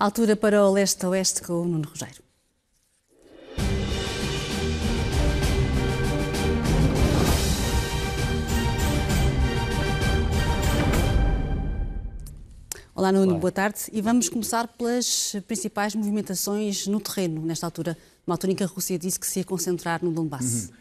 Altura 0.00 0.36
para 0.36 0.64
o 0.64 0.72
leste-oeste 0.72 1.42
com 1.42 1.54
o 1.54 1.64
Nuno 1.64 1.88
Rogério. 1.88 2.22
Olá, 12.94 13.10
Nuno, 13.10 13.32
Olá. 13.32 13.40
boa 13.40 13.50
tarde. 13.50 13.80
E 13.92 14.00
vamos 14.00 14.28
começar 14.28 14.68
pelas 14.68 15.34
principais 15.48 15.96
movimentações 15.96 16.86
no 16.86 17.00
terreno, 17.00 17.42
nesta 17.42 17.66
altura, 17.66 17.98
uma 18.24 18.34
altura 18.34 18.52
em 18.52 18.54
que 18.54 18.62
a 18.62 18.68
Rússia 18.68 18.96
disse 18.96 19.18
que 19.18 19.26
se 19.26 19.40
ia 19.40 19.44
concentrar 19.44 20.04
no 20.04 20.12
Donbass. 20.12 20.68
Uhum. 20.68 20.76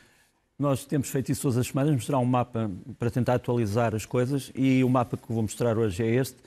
Nós 0.59 0.85
temos 0.85 1.09
feito 1.09 1.31
isso 1.31 1.41
todas 1.41 1.57
as 1.57 1.65
semanas, 1.65 1.91
mostrar 1.91 2.19
um 2.19 2.25
mapa 2.25 2.69
para 2.99 3.09
tentar 3.09 3.33
atualizar 3.33 3.95
as 3.95 4.05
coisas 4.05 4.51
e 4.53 4.83
o 4.83 4.89
mapa 4.89 5.17
que 5.17 5.33
vou 5.33 5.41
mostrar 5.41 5.75
hoje 5.75 6.03
é 6.03 6.07
este. 6.07 6.37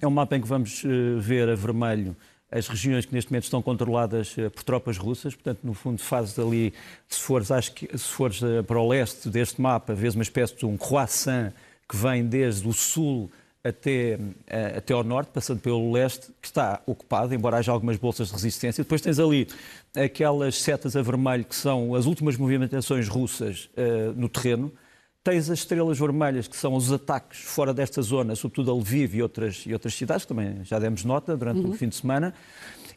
É 0.00 0.06
um 0.06 0.10
mapa 0.10 0.36
em 0.36 0.40
que 0.40 0.46
vamos 0.46 0.82
eh, 0.84 1.18
ver 1.18 1.48
a 1.48 1.54
vermelho 1.54 2.16
as 2.50 2.68
regiões 2.68 3.04
que 3.04 3.12
neste 3.12 3.30
momento 3.30 3.44
estão 3.44 3.60
controladas 3.60 4.34
eh, 4.38 4.48
por 4.48 4.62
tropas 4.62 4.96
russas, 4.98 5.34
portanto, 5.34 5.60
no 5.64 5.74
fundo, 5.74 6.00
fazes 6.00 6.38
ali, 6.38 6.72
se 7.08 7.18
fores, 7.20 7.50
acho 7.50 7.72
que, 7.72 7.86
se 7.98 8.08
fores 8.08 8.40
eh, 8.42 8.62
para 8.62 8.78
o 8.78 8.88
leste 8.88 9.28
deste 9.28 9.60
mapa, 9.60 9.94
vês 9.94 10.14
uma 10.14 10.22
espécie 10.22 10.54
de 10.56 10.66
um 10.66 10.76
croissant 10.76 11.52
que 11.88 11.96
vem 11.96 12.24
desde 12.26 12.68
o 12.68 12.72
sul 12.72 13.30
até, 13.64 14.18
até 14.76 14.94
ao 14.94 15.02
norte, 15.02 15.30
passando 15.32 15.58
pelo 15.58 15.90
leste, 15.90 16.28
que 16.40 16.46
está 16.46 16.80
ocupado, 16.86 17.34
embora 17.34 17.56
haja 17.56 17.72
algumas 17.72 17.96
bolsas 17.96 18.28
de 18.28 18.34
resistência. 18.34 18.84
Depois 18.84 19.00
tens 19.00 19.18
ali 19.18 19.48
aquelas 19.92 20.62
setas 20.62 20.94
a 20.94 21.02
vermelho, 21.02 21.44
que 21.44 21.54
são 21.54 21.92
as 21.96 22.06
últimas 22.06 22.36
movimentações 22.36 23.08
russas 23.08 23.68
uh, 23.76 24.12
no 24.14 24.28
terreno. 24.28 24.72
Tens 25.26 25.50
as 25.50 25.58
estrelas 25.58 25.98
vermelhas, 25.98 26.46
que 26.46 26.56
são 26.56 26.72
os 26.74 26.92
ataques 26.92 27.40
fora 27.40 27.74
desta 27.74 28.00
zona, 28.00 28.36
sobretudo 28.36 28.70
a 28.70 28.74
Lviv 28.74 29.16
e 29.16 29.22
outras, 29.24 29.64
e 29.66 29.72
outras 29.72 29.92
cidades, 29.92 30.24
que 30.24 30.28
também 30.28 30.62
já 30.62 30.78
demos 30.78 31.02
nota 31.02 31.36
durante 31.36 31.58
uhum. 31.62 31.70
o 31.70 31.72
fim 31.72 31.88
de 31.88 31.96
semana. 31.96 32.32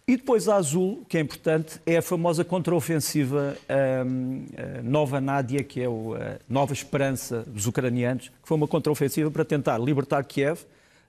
E 0.07 0.15
depois 0.15 0.47
a 0.47 0.55
azul, 0.57 1.03
que 1.09 1.17
é 1.17 1.21
importante, 1.21 1.81
é 1.88 1.97
a 1.97 2.03
famosa 2.03 2.44
contraofensiva 2.44 3.58
um, 4.05 4.45
Nova 4.83 5.19
Nádia, 5.19 5.63
que 5.63 5.81
é 5.81 5.89
o, 5.89 6.13
a 6.13 6.38
nova 6.47 6.71
esperança 6.71 7.44
dos 7.47 7.66
ucranianos, 7.66 8.27
que 8.27 8.47
foi 8.47 8.58
uma 8.58 8.67
contraofensiva 8.67 9.31
para 9.31 9.43
tentar 9.43 9.80
libertar 9.80 10.23
Kiev, 10.23 10.59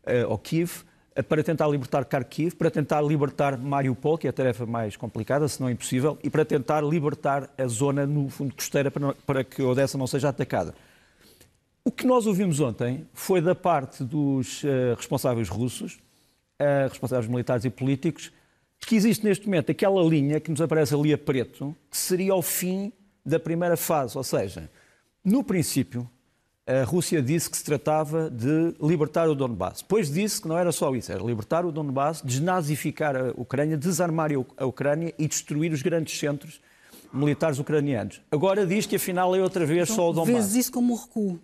uh, 0.07 0.27
ou 0.27 0.39
Kiev, 0.39 0.85
para 1.29 1.43
tentar 1.43 1.69
libertar 1.69 2.03
Kharkiv, 2.07 2.55
para 2.55 2.71
tentar 2.71 3.03
libertar 3.03 3.59
Mariupol, 3.59 4.17
que 4.17 4.27
é 4.27 4.31
a 4.31 4.33
tarefa 4.33 4.65
mais 4.65 4.97
complicada, 4.97 5.47
se 5.49 5.61
não 5.61 5.69
impossível, 5.69 6.19
e 6.25 6.31
para 6.31 6.47
tentar 6.47 6.83
libertar 6.83 7.51
a 7.59 7.67
zona 7.67 8.07
no 8.07 8.31
fundo 8.31 8.55
costeira 8.55 8.91
para, 8.91 9.13
para 9.27 9.45
que 9.45 9.61
Odessa 9.61 9.99
não 9.99 10.07
seja 10.07 10.31
atacada. 10.31 10.75
O 11.85 11.91
que 11.91 12.07
nós 12.07 12.27
ouvimos 12.27 12.61
ontem 12.61 13.07
foi 13.13 13.41
da 13.41 13.55
parte 13.55 14.05
dos 14.05 14.63
uh, 14.65 14.95
responsáveis 14.97 15.49
russos, 15.49 15.99
responsáveis 16.91 17.27
militares 17.27 17.65
e 17.65 17.71
políticos, 17.71 18.31
que 18.79 18.95
existe 18.95 19.25
neste 19.25 19.47
momento 19.47 19.71
aquela 19.71 20.03
linha 20.03 20.39
que 20.39 20.51
nos 20.51 20.61
aparece 20.61 20.95
ali 20.95 21.13
a 21.13 21.19
preto, 21.19 21.75
que 21.91 21.97
seria 21.97 22.35
o 22.35 22.43
fim 22.43 22.93
da 23.25 23.39
primeira 23.39 23.77
fase. 23.77 24.17
Ou 24.17 24.25
seja, 24.25 24.71
no 25.25 25.43
princípio, 25.43 26.09
a 26.67 26.85
Rússia 26.85 27.21
disse 27.21 27.51
que 27.51 27.57
se 27.57 27.65
tratava 27.65 28.31
de 28.31 28.75
libertar 28.81 29.29
o 29.29 29.35
Donbass. 29.35 29.83
Depois 29.83 30.11
disse 30.11 30.43
que 30.43 30.49
não 30.49 30.57
era 30.57 30.71
só 30.71 30.95
isso, 30.95 31.11
era 31.11 31.23
libertar 31.23 31.65
o 31.65 31.73
Donbass, 31.73 32.23
desnazificar 32.23 33.17
a 33.17 33.31
Ucrânia, 33.37 33.77
desarmar 33.77 34.31
a 34.57 34.67
Ucrânia 34.67 35.15
e 35.19 35.27
destruir 35.27 35.73
os 35.73 35.83
grandes 35.83 36.19
centros 36.19 36.61
militares 37.13 37.59
ucranianos. 37.59 38.21
Agora 38.31 38.67
diz 38.67 38.87
que 38.87 38.97
afinal 38.97 39.35
é 39.35 39.41
outra 39.41 39.67
vez 39.67 39.91
então, 39.91 39.97
só 39.97 40.11
o 40.11 40.13
Donbass. 40.13 40.33
Vês 40.33 40.55
isso 40.55 40.73
como 40.73 40.95
um 40.95 40.97
recuo? 40.97 41.41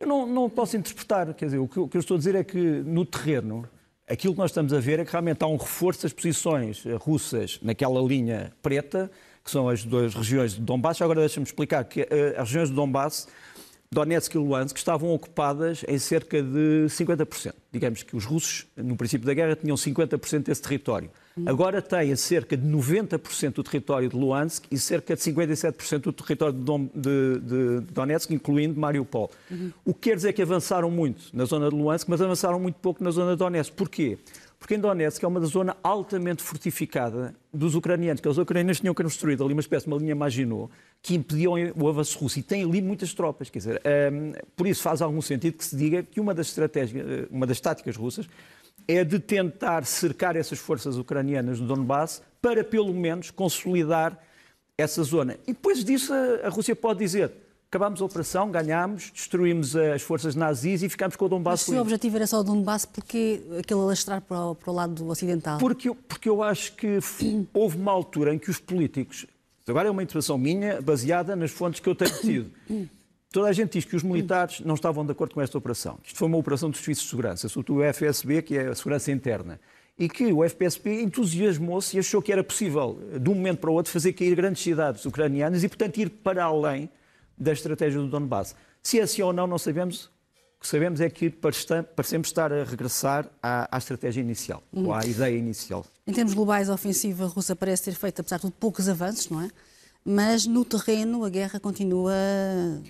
Eu 0.00 0.06
não, 0.06 0.26
não 0.26 0.50
posso 0.50 0.76
interpretar, 0.76 1.32
quer 1.34 1.46
dizer, 1.46 1.58
o 1.58 1.68
que, 1.68 1.78
o 1.78 1.88
que 1.88 1.96
eu 1.96 2.00
estou 2.00 2.16
a 2.16 2.18
dizer 2.18 2.34
é 2.34 2.44
que 2.44 2.58
no 2.58 3.04
terreno 3.04 3.68
Aquilo 4.06 4.34
que 4.34 4.38
nós 4.38 4.50
estamos 4.50 4.74
a 4.74 4.80
ver 4.80 5.00
é 5.00 5.04
que 5.04 5.10
realmente 5.10 5.42
há 5.42 5.46
um 5.46 5.56
reforço 5.56 6.02
das 6.02 6.12
posições 6.12 6.84
russas 7.00 7.58
naquela 7.62 8.02
linha 8.02 8.52
preta, 8.60 9.10
que 9.42 9.50
são 9.50 9.66
as 9.66 9.82
duas 9.82 10.14
regiões 10.14 10.52
de 10.52 10.60
Donbass. 10.60 11.00
Agora 11.00 11.20
deixa-me 11.20 11.46
explicar 11.46 11.84
que 11.84 12.02
eh, 12.02 12.34
as 12.36 12.48
regiões 12.48 12.68
de 12.68 12.74
Donbass, 12.74 13.28
Donetsk 13.94 14.34
e 14.34 14.38
Luhansk, 14.38 14.76
estavam 14.76 15.10
ocupadas 15.10 15.84
em 15.86 15.98
cerca 15.98 16.42
de 16.42 16.86
50%. 16.88 17.54
Digamos 17.72 18.02
que 18.02 18.16
os 18.16 18.24
russos, 18.24 18.66
no 18.76 18.96
princípio 18.96 19.26
da 19.26 19.32
guerra, 19.32 19.56
tinham 19.56 19.76
50% 19.76 20.44
desse 20.44 20.60
território. 20.60 21.10
Agora 21.46 21.82
têm 21.82 22.14
cerca 22.14 22.56
de 22.56 22.64
90% 22.64 23.54
do 23.54 23.64
território 23.64 24.08
de 24.08 24.16
Luhansk 24.16 24.66
e 24.70 24.78
cerca 24.78 25.16
de 25.16 25.22
57% 25.22 25.98
do 25.98 26.12
território 26.12 26.54
de, 26.94 27.80
Donetsk, 27.92 28.30
incluindo 28.30 28.78
Mariupol. 28.78 29.30
Uhum. 29.50 29.72
O 29.84 29.92
que 29.92 30.10
quer 30.10 30.16
dizer 30.16 30.32
que 30.32 30.42
avançaram 30.42 30.90
muito 30.90 31.24
na 31.32 31.44
zona 31.44 31.68
de 31.68 31.74
Luhansk, 31.74 32.08
mas 32.08 32.20
avançaram 32.20 32.60
muito 32.60 32.76
pouco 32.76 33.02
na 33.02 33.10
zona 33.10 33.32
de 33.32 33.38
Donetsk. 33.38 33.72
Porquê? 33.74 34.18
Porque 34.64 34.76
em 34.76 34.80
Donetsk 34.80 35.22
é 35.22 35.28
uma 35.28 35.40
zona 35.42 35.76
altamente 35.82 36.42
fortificada 36.42 37.34
dos 37.52 37.74
ucranianos, 37.74 38.22
que 38.22 38.26
os 38.26 38.38
ucranianos 38.38 38.80
tinham 38.80 38.94
construído 38.94 39.44
ali 39.44 39.52
uma 39.52 39.60
espécie 39.60 39.84
de 39.84 39.92
uma 39.92 40.00
linha 40.00 40.14
Maginot 40.14 40.72
que 41.02 41.14
impediam 41.14 41.52
o 41.76 41.86
avanço 41.86 42.18
russo. 42.18 42.38
E 42.38 42.42
tem 42.42 42.64
ali 42.64 42.80
muitas 42.80 43.12
tropas. 43.12 43.50
Quer 43.50 43.58
dizer, 43.58 43.82
um, 44.10 44.32
por 44.56 44.66
isso 44.66 44.80
faz 44.80 45.02
algum 45.02 45.20
sentido 45.20 45.58
que 45.58 45.64
se 45.66 45.76
diga 45.76 46.02
que 46.02 46.18
uma 46.18 46.32
das 46.32 46.46
estratégias, 46.46 47.06
eh, 47.06 47.26
uma 47.30 47.46
das 47.46 47.60
táticas 47.60 47.94
russas 47.94 48.26
é 48.88 49.04
de 49.04 49.18
tentar 49.18 49.84
cercar 49.84 50.34
essas 50.34 50.58
forças 50.58 50.96
ucranianas 50.96 51.60
no 51.60 51.66
Donbass 51.66 52.22
para, 52.40 52.64
pelo 52.64 52.94
menos, 52.94 53.30
consolidar 53.30 54.18
essa 54.78 55.02
zona. 55.02 55.36
E 55.46 55.52
depois 55.52 55.84
disso, 55.84 56.10
a, 56.42 56.48
Rússia 56.48 56.74
pode 56.74 57.00
dizer: 57.00 57.30
acabamos 57.74 58.00
a 58.00 58.04
operação, 58.04 58.52
ganhámos, 58.52 59.10
destruímos 59.10 59.74
as 59.74 60.00
forças 60.00 60.36
nazis 60.36 60.84
e 60.84 60.88
ficamos 60.88 61.16
com 61.16 61.24
o 61.24 61.28
Donbass. 61.28 61.62
Mas 61.62 61.74
se 61.74 61.74
o 61.74 61.80
objetivo 61.80 62.14
era 62.14 62.26
só 62.26 62.38
o 62.38 62.44
Donbass, 62.44 62.84
porquê 62.86 63.42
aquele 63.58 63.80
alastrar 63.80 64.20
para 64.20 64.46
o, 64.46 64.54
para 64.54 64.70
o 64.70 64.74
lado 64.74 65.08
ocidental? 65.08 65.58
Porque, 65.58 65.92
porque 65.92 66.28
eu 66.28 66.40
acho 66.40 66.72
que 66.76 67.00
houve 67.52 67.76
uma 67.76 67.90
altura 67.90 68.32
em 68.32 68.38
que 68.38 68.48
os 68.48 68.60
políticos. 68.60 69.26
Agora 69.66 69.88
é 69.88 69.90
uma 69.90 70.04
intervenção 70.04 70.38
minha, 70.38 70.80
baseada 70.80 71.34
nas 71.34 71.50
fontes 71.50 71.80
que 71.80 71.88
eu 71.88 71.96
tenho 71.96 72.16
tido. 72.20 72.50
Toda 73.32 73.48
a 73.48 73.52
gente 73.52 73.72
diz 73.72 73.84
que 73.84 73.96
os 73.96 74.04
militares 74.04 74.60
não 74.60 74.76
estavam 74.76 75.04
de 75.04 75.10
acordo 75.10 75.34
com 75.34 75.40
esta 75.40 75.58
operação. 75.58 75.98
Isto 76.04 76.16
foi 76.16 76.28
uma 76.28 76.38
operação 76.38 76.70
dos 76.70 76.78
serviços 76.78 77.02
de 77.02 77.10
segurança, 77.10 77.48
sobretudo 77.48 77.80
o 77.80 77.92
FSB, 77.92 78.42
que 78.42 78.56
é 78.56 78.68
a 78.68 78.74
segurança 78.76 79.10
interna. 79.10 79.58
E 79.98 80.08
que 80.08 80.32
o 80.32 80.48
FPSP 80.48 81.02
entusiasmou-se 81.02 81.96
e 81.96 81.98
achou 81.98 82.22
que 82.22 82.30
era 82.30 82.44
possível, 82.44 83.00
de 83.20 83.28
um 83.28 83.34
momento 83.34 83.58
para 83.58 83.70
o 83.70 83.74
outro, 83.74 83.90
fazer 83.90 84.12
cair 84.12 84.36
grandes 84.36 84.62
cidades 84.62 85.04
ucranianas 85.04 85.64
e, 85.64 85.68
portanto, 85.68 85.98
ir 85.98 86.10
para 86.10 86.44
além 86.44 86.88
da 87.36 87.52
estratégia 87.52 88.00
do 88.00 88.08
Donbass. 88.08 88.54
Se 88.82 89.00
é 89.00 89.02
assim 89.02 89.22
ou 89.22 89.32
não, 89.32 89.46
não 89.46 89.58
sabemos. 89.58 90.06
O 90.56 90.60
que 90.60 90.68
sabemos 90.68 91.00
é 91.00 91.10
que 91.10 91.28
parecemos 91.28 92.28
estar 92.28 92.52
a 92.52 92.64
regressar 92.64 93.28
à, 93.42 93.68
à 93.74 93.78
estratégia 93.78 94.20
inicial, 94.20 94.62
uhum. 94.72 94.86
ou 94.86 94.94
à 94.94 95.04
ideia 95.04 95.36
inicial. 95.36 95.84
Em 96.06 96.12
termos 96.12 96.32
globais, 96.32 96.70
a 96.70 96.74
ofensiva 96.74 97.26
russa 97.26 97.54
parece 97.54 97.84
ter 97.84 97.94
feito, 97.94 98.20
apesar 98.20 98.36
de 98.36 98.42
tudo, 98.42 98.54
poucos 98.58 98.88
avanços, 98.88 99.28
não 99.28 99.42
é? 99.42 99.50
mas 100.04 100.46
no 100.46 100.64
terreno 100.64 101.24
a 101.24 101.30
guerra 101.30 101.58
continua 101.58 102.12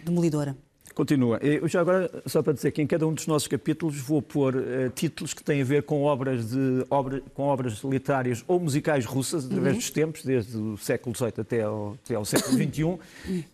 demolidora. 0.05 0.57
Continua. 0.95 1.39
Eu 1.39 1.67
já 1.67 1.81
agora, 1.81 2.09
só 2.25 2.41
para 2.41 2.53
dizer 2.53 2.71
que 2.71 2.81
em 2.81 2.87
cada 2.87 3.05
um 3.05 3.13
dos 3.13 3.27
nossos 3.27 3.49
capítulos 3.49 3.99
vou 3.99 4.23
pôr 4.23 4.55
uh, 4.55 4.91
títulos 4.95 5.35
que 5.35 5.43
têm 5.43 5.61
a 5.61 5.65
ver 5.65 5.83
com 5.83 6.05
obras, 6.05 6.51
de, 6.51 6.87
obra, 6.89 7.21
com 7.35 7.43
obras 7.43 7.83
literárias 7.83 8.45
ou 8.47 8.61
musicais 8.61 9.05
russas, 9.05 9.45
através 9.45 9.73
uhum. 9.73 9.79
dos 9.81 9.91
tempos, 9.91 10.23
desde 10.23 10.57
o 10.57 10.77
século 10.77 11.17
XVIII 11.17 11.33
até 11.39 11.63
ao, 11.63 11.97
até 12.05 12.15
ao 12.15 12.25
século 12.25 12.55
XXI, 12.63 12.85
uh, 12.85 13.01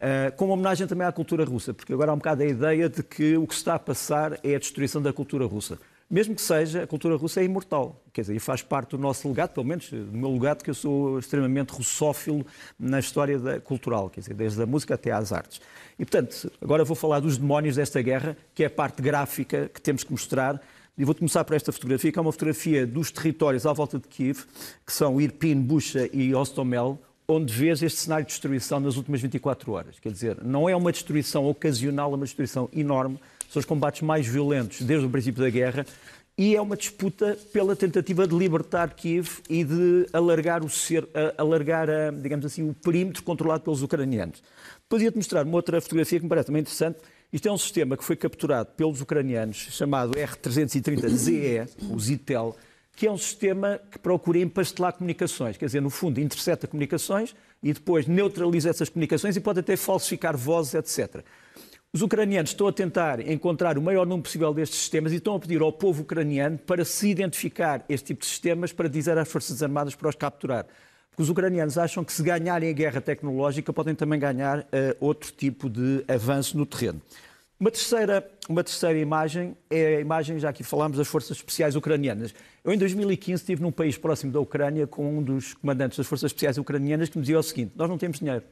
eh, 0.01 0.31
com 0.37 0.45
uma 0.45 0.55
homenagem 0.55 0.87
também 0.87 1.07
à 1.07 1.13
cultura 1.13 1.45
russa, 1.45 1.73
porque 1.73 1.95
agora 1.95 2.11
há 2.11 2.15
um 2.15 2.19
bocado 2.19 2.43
a 2.43 2.47
ideia 2.47 2.91
de 2.91 3.03
que 3.03 3.39
o 3.39 3.47
que 3.47 3.55
se 3.55 3.61
está 3.61 3.75
a 3.75 3.79
passar 3.79 4.39
é 4.45 4.55
a 4.55 4.59
destruição 4.59 5.01
da 5.01 5.13
cultura 5.13 5.47
russa 5.47 5.79
mesmo 6.11 6.35
que 6.35 6.43
seja, 6.43 6.83
a 6.83 6.87
cultura 6.89 7.15
russa 7.17 7.41
é 7.41 7.45
imortal. 7.45 8.03
Quer 8.13 8.23
dizer, 8.23 8.35
e 8.35 8.41
faz 8.41 8.63
parte 8.63 8.91
do 8.91 8.99
nosso 8.99 9.29
legado, 9.29 9.51
pelo 9.51 9.65
menos 9.65 9.89
do 9.89 10.13
meu 10.13 10.33
legado, 10.33 10.65
que 10.65 10.71
eu 10.71 10.75
sou 10.75 11.21
extremamente 11.21 11.71
russófilo 11.71 12.45
na 12.77 12.99
história 12.99 13.39
da, 13.39 13.61
cultural, 13.61 14.11
quer 14.11 14.21
dizer, 14.21 14.35
desde 14.35 14.61
a 14.61 14.67
música 14.67 14.95
até 14.95 15.13
às 15.13 15.33
artes. 15.33 15.61
E, 15.97 16.05
portanto, 16.05 16.51
agora 16.61 16.85
vou 16.85 16.97
falar 16.97 17.21
dos 17.21 17.39
demónios 17.39 17.77
desta 17.77 18.03
guerra, 18.03 18.37
que 18.53 18.65
é 18.65 18.67
a 18.67 18.71
parte 18.71 19.01
gráfica 19.01 19.71
que 19.73 19.81
temos 19.81 20.03
que 20.03 20.11
mostrar. 20.11 20.61
E 20.99 21.05
vou 21.05 21.15
começar 21.15 21.45
por 21.45 21.55
esta 21.55 21.71
fotografia, 21.71 22.11
que 22.11 22.19
é 22.19 22.23
uma 22.23 22.33
fotografia 22.33 22.85
dos 22.85 23.13
territórios 23.13 23.65
à 23.65 23.73
volta 23.73 23.97
de 23.99 24.09
Kiev, 24.09 24.45
que 24.85 24.93
são 24.93 25.21
Irpin, 25.21 25.61
Bucha 25.63 26.11
e 26.13 26.35
Ostomel, 26.35 26.99
onde 27.29 27.55
vês 27.55 27.83
este 27.83 28.01
cenário 28.01 28.27
de 28.27 28.33
destruição 28.33 28.81
nas 28.81 28.97
últimas 28.97 29.21
24 29.21 29.71
horas. 29.73 30.01
Quer 30.01 30.11
dizer, 30.11 30.43
não 30.43 30.69
é 30.69 30.75
uma 30.75 30.91
destruição 30.91 31.47
ocasional, 31.47 32.13
é 32.13 32.17
uma 32.17 32.25
destruição 32.25 32.69
enorme 32.73 33.19
são 33.51 33.59
os 33.61 33.67
combates 33.67 34.01
mais 34.01 34.27
violentos 34.27 34.81
desde 34.81 35.05
o 35.05 35.11
princípio 35.11 35.43
da 35.43 35.51
guerra 35.51 35.85
e 36.39 36.57
é 36.57 36.61
uma 36.61 36.77
disputa 36.77 37.37
pela 37.53 37.77
tentativa 37.77 38.27
de 38.27 38.35
libertar 38.35 38.95
Kiev 38.95 39.41
e 39.49 39.63
de 39.63 40.07
alargar 40.11 40.65
o 40.65 40.71
ser, 40.71 41.07
alargar, 41.37 41.91
a, 41.91 42.11
digamos 42.11 42.47
assim, 42.47 42.67
o 42.67 42.73
perímetro 42.73 43.23
controlado 43.23 43.63
pelos 43.65 43.83
ucranianos. 43.83 44.43
Depois 44.83 45.03
ia-te 45.03 45.17
mostrar 45.17 45.45
uma 45.45 45.57
outra 45.57 45.81
fotografia 45.83 46.19
que 46.19 46.25
me 46.25 46.29
parece 46.31 46.47
também 46.47 46.61
interessante. 46.61 46.99
Isto 47.31 47.49
é 47.49 47.53
um 47.53 47.59
sistema 47.59 47.97
que 47.97 48.03
foi 48.03 48.17
capturado 48.17 48.71
pelos 48.77 49.03
ucranianos, 49.03 49.69
chamado 49.71 50.13
R330ZE, 50.13 51.69
o 51.91 52.01
Zitel, 52.01 52.57
que 52.97 53.07
é 53.07 53.13
um 53.13 53.19
sistema 53.19 53.79
que 53.91 53.99
procura 53.99 54.39
empastelar 54.39 54.95
comunicações, 54.95 55.57
quer 55.57 55.67
dizer, 55.67 55.83
no 55.83 55.91
fundo, 55.91 56.21
intercepta 56.21 56.67
comunicações 56.67 57.35
e 57.63 57.73
depois 57.73 58.07
neutraliza 58.07 58.71
essas 58.71 58.89
comunicações 58.89 59.37
e 59.37 59.41
pode 59.41 59.61
até 59.61 59.77
falsificar 59.77 60.37
vozes, 60.37 60.75
etc. 60.75 61.23
Os 61.93 62.03
ucranianos 62.03 62.51
estão 62.51 62.69
a 62.69 62.73
tentar 62.73 63.19
encontrar 63.29 63.77
o 63.77 63.83
maior 63.83 64.07
número 64.07 64.23
possível 64.23 64.55
destes 64.55 64.79
sistemas 64.79 65.11
e 65.11 65.17
estão 65.17 65.35
a 65.35 65.41
pedir 65.41 65.61
ao 65.61 65.73
povo 65.73 66.03
ucraniano 66.03 66.57
para 66.57 66.85
se 66.85 67.09
identificar 67.09 67.85
este 67.89 68.07
tipo 68.07 68.21
de 68.21 68.27
sistemas 68.27 68.73
para 68.73 68.89
dizer 68.89 69.19
às 69.19 69.29
Forças 69.29 69.61
Armadas 69.61 69.97
para 69.97 70.09
os 70.09 70.15
capturar. 70.15 70.67
Porque 71.11 71.23
os 71.23 71.29
ucranianos 71.29 71.77
acham 71.77 72.05
que 72.05 72.13
se 72.13 72.23
ganharem 72.23 72.71
a 72.71 72.73
guerra 72.73 73.01
tecnológica 73.01 73.73
podem 73.73 73.97
também 73.97 74.21
ganhar 74.21 74.61
uh, 74.61 74.65
outro 75.01 75.33
tipo 75.33 75.69
de 75.69 76.05
avanço 76.07 76.57
no 76.57 76.65
terreno. 76.65 77.03
Uma 77.59 77.73
terceira, 77.73 78.31
uma 78.49 78.63
terceira 78.63 78.97
imagem 78.97 79.57
é 79.69 79.97
a 79.97 80.01
imagem, 80.01 80.39
já 80.39 80.49
aqui 80.49 80.63
falámos, 80.63 80.97
das 80.97 81.09
Forças 81.09 81.39
Especiais 81.39 81.75
Ucranianas. 81.75 82.33
Eu, 82.63 82.73
em 82.73 82.79
2015, 82.79 83.43
estive 83.43 83.61
num 83.63 83.73
país 83.73 83.99
próximo 83.99 84.31
da 84.31 84.39
Ucrânia 84.39 84.87
com 84.87 85.19
um 85.19 85.23
dos 85.25 85.55
comandantes 85.55 85.99
das 85.99 86.07
Forças 86.07 86.29
Especiais 86.29 86.57
Ucranianas 86.57 87.09
que 87.09 87.19
me 87.19 87.23
dizia 87.23 87.39
o 87.39 87.43
seguinte: 87.43 87.73
Nós 87.75 87.89
não 87.89 87.99
temos 87.99 88.21
dinheiro. 88.21 88.45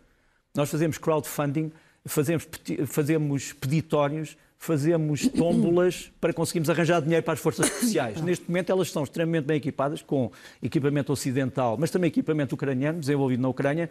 Nós 0.56 0.69
fazemos 0.69 0.99
crowdfunding, 0.99 1.70
fazemos, 2.08 2.49
fazemos 2.87 3.52
peditórios, 3.52 4.37
fazemos 4.58 5.28
tómbolas 5.28 6.10
para 6.20 6.32
conseguirmos 6.32 6.69
arranjar 6.69 7.00
dinheiro 7.00 7.22
para 7.22 7.34
as 7.34 7.40
Forças 7.40 7.66
Especiais. 7.66 8.20
Neste 8.20 8.49
momento, 8.49 8.70
elas 8.70 8.88
estão 8.88 9.05
extremamente 9.05 9.44
bem 9.44 9.56
equipadas, 9.56 10.02
com 10.02 10.31
equipamento 10.62 11.12
ocidental, 11.12 11.76
mas 11.78 11.90
também 11.90 12.08
equipamento 12.08 12.55
ucraniano, 12.55 12.99
desenvolvido 12.99 13.40
na 13.40 13.49
Ucrânia, 13.49 13.88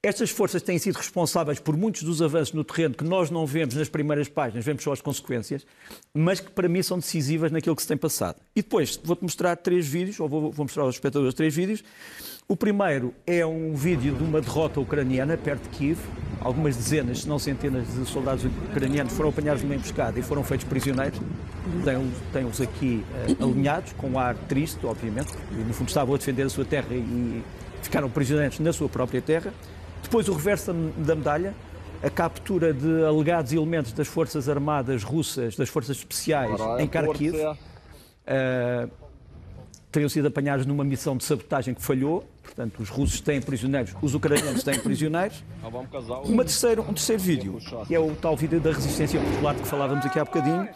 estas 0.00 0.30
forças 0.30 0.62
têm 0.62 0.78
sido 0.78 0.94
responsáveis 0.94 1.58
por 1.58 1.76
muitos 1.76 2.04
dos 2.04 2.22
avanços 2.22 2.54
no 2.54 2.62
terreno 2.62 2.94
que 2.94 3.02
nós 3.02 3.30
não 3.30 3.44
vemos 3.44 3.74
nas 3.74 3.88
primeiras 3.88 4.28
páginas, 4.28 4.64
vemos 4.64 4.84
só 4.84 4.92
as 4.92 5.00
consequências, 5.00 5.66
mas 6.14 6.38
que 6.38 6.52
para 6.52 6.68
mim 6.68 6.80
são 6.84 7.00
decisivas 7.00 7.50
naquilo 7.50 7.74
que 7.74 7.82
se 7.82 7.88
tem 7.88 7.96
passado. 7.96 8.36
E 8.54 8.62
depois 8.62 8.98
vou-te 9.02 9.22
mostrar 9.22 9.56
três 9.56 9.88
vídeos, 9.88 10.20
ou 10.20 10.28
vou, 10.28 10.52
vou 10.52 10.64
mostrar 10.64 10.84
aos 10.84 10.94
espectadores 10.94 11.34
três 11.34 11.52
vídeos. 11.52 11.82
O 12.50 12.56
primeiro 12.56 13.12
é 13.26 13.44
um 13.44 13.74
vídeo 13.74 14.14
de 14.14 14.24
uma 14.24 14.40
derrota 14.40 14.80
ucraniana 14.80 15.36
perto 15.36 15.64
de 15.64 15.68
Kiev. 15.68 15.98
Algumas 16.40 16.74
dezenas, 16.74 17.20
se 17.20 17.28
não 17.28 17.38
centenas 17.38 17.86
de 17.92 18.06
soldados 18.06 18.42
ucranianos 18.70 19.12
foram 19.12 19.28
apanhados 19.28 19.62
numa 19.62 19.74
emboscada 19.74 20.18
e 20.18 20.22
foram 20.22 20.42
feitos 20.42 20.66
prisioneiros. 20.66 21.20
Tem-os 22.32 22.58
aqui 22.62 23.04
uh, 23.38 23.44
alinhados, 23.44 23.92
com 23.92 24.08
um 24.08 24.18
ar 24.18 24.34
triste, 24.34 24.86
obviamente. 24.86 25.30
E, 25.52 25.56
no 25.56 25.74
fundo 25.74 25.88
estavam 25.88 26.14
a 26.14 26.16
defender 26.16 26.44
a 26.44 26.48
sua 26.48 26.64
terra 26.64 26.86
e 26.90 27.42
ficaram 27.82 28.08
prisioneiros 28.08 28.58
na 28.60 28.72
sua 28.72 28.88
própria 28.88 29.20
terra. 29.20 29.52
Depois 30.02 30.26
o 30.26 30.32
reverso 30.32 30.72
da 30.72 31.14
medalha, 31.14 31.54
a 32.02 32.08
captura 32.08 32.72
de 32.72 33.04
alegados 33.04 33.52
elementos 33.52 33.92
das 33.92 34.08
Forças 34.08 34.48
Armadas 34.48 35.04
russas, 35.04 35.54
das 35.54 35.68
Forças 35.68 35.98
Especiais, 35.98 36.58
em 36.78 36.86
Kharkiv. 36.86 37.34
Uh, 37.36 38.90
teriam 39.90 40.08
sido 40.08 40.28
apanhados 40.28 40.64
numa 40.64 40.84
missão 40.84 41.16
de 41.16 41.24
sabotagem 41.24 41.74
que 41.74 41.82
falhou. 41.82 42.24
Portanto, 42.48 42.80
os 42.80 42.88
russos 42.88 43.20
têm 43.20 43.40
prisioneiros, 43.40 43.94
os 44.00 44.14
ucranianos 44.14 44.62
têm 44.62 44.78
prisioneiros. 44.80 45.44
Uma 46.24 46.44
terceira, 46.44 46.80
um 46.80 46.94
terceiro 46.94 47.22
vídeo, 47.22 47.58
que 47.86 47.94
é 47.94 48.00
o 48.00 48.14
tal 48.16 48.36
vídeo 48.36 48.58
da 48.58 48.72
resistência 48.72 49.20
popular 49.20 49.54
que 49.54 49.66
falávamos 49.66 50.04
aqui 50.04 50.18
há 50.18 50.24
bocadinho. 50.24 50.68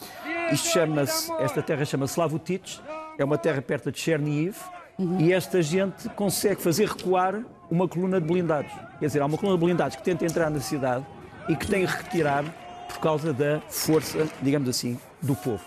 Isto 0.52 0.68
chama-se, 0.68 1.32
esta 1.40 1.62
terra 1.62 1.84
chama-se 1.84 2.12
Slavutich, 2.12 2.80
é 3.18 3.24
uma 3.24 3.38
terra 3.38 3.62
perto 3.62 3.90
de 3.90 3.98
Chernihiv, 3.98 4.56
uhum. 4.98 5.18
e 5.20 5.32
esta 5.32 5.62
gente 5.62 6.08
consegue 6.10 6.60
fazer 6.60 6.88
recuar 6.88 7.42
uma 7.70 7.88
coluna 7.88 8.20
de 8.20 8.26
blindados. 8.26 8.72
Quer 8.98 9.06
dizer, 9.06 9.22
há 9.22 9.26
uma 9.26 9.38
coluna 9.38 9.58
de 9.58 9.64
blindados 9.64 9.96
que 9.96 10.02
tenta 10.02 10.26
entrar 10.26 10.50
na 10.50 10.60
cidade 10.60 11.06
e 11.48 11.56
que 11.56 11.66
tem 11.66 11.86
que 11.86 11.92
retirar 11.92 12.44
por 12.88 12.98
causa 13.00 13.32
da 13.32 13.60
força, 13.68 14.28
digamos 14.42 14.68
assim, 14.68 14.98
do 15.22 15.34
povo. 15.34 15.64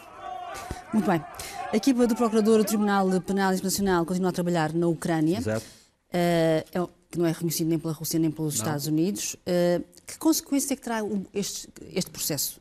Muito 0.93 1.09
bem. 1.09 1.21
A 1.73 1.75
equipa 1.75 2.07
do 2.07 2.15
Procurador 2.15 2.59
do 2.59 2.63
Tribunal 2.63 3.09
Penal 3.21 3.53
Internacional 3.53 4.05
continua 4.05 4.29
a 4.29 4.33
trabalhar 4.33 4.71
na 4.71 4.87
Ucrânia. 4.87 5.39
Exato. 5.39 5.65
Uh, 6.13 6.89
que 7.09 7.19
não 7.19 7.25
é 7.25 7.31
reconhecido 7.31 7.67
nem 7.67 7.79
pela 7.79 7.93
Rússia 7.93 8.19
nem 8.19 8.31
pelos 8.31 8.55
não. 8.55 8.65
Estados 8.65 8.87
Unidos. 8.87 9.35
Uh, 9.35 9.83
que 10.05 10.17
consequências 10.17 10.71
é 10.71 10.75
que 10.75 10.81
terá 10.81 10.99
este, 11.33 11.67
este 11.93 12.11
processo 12.11 12.59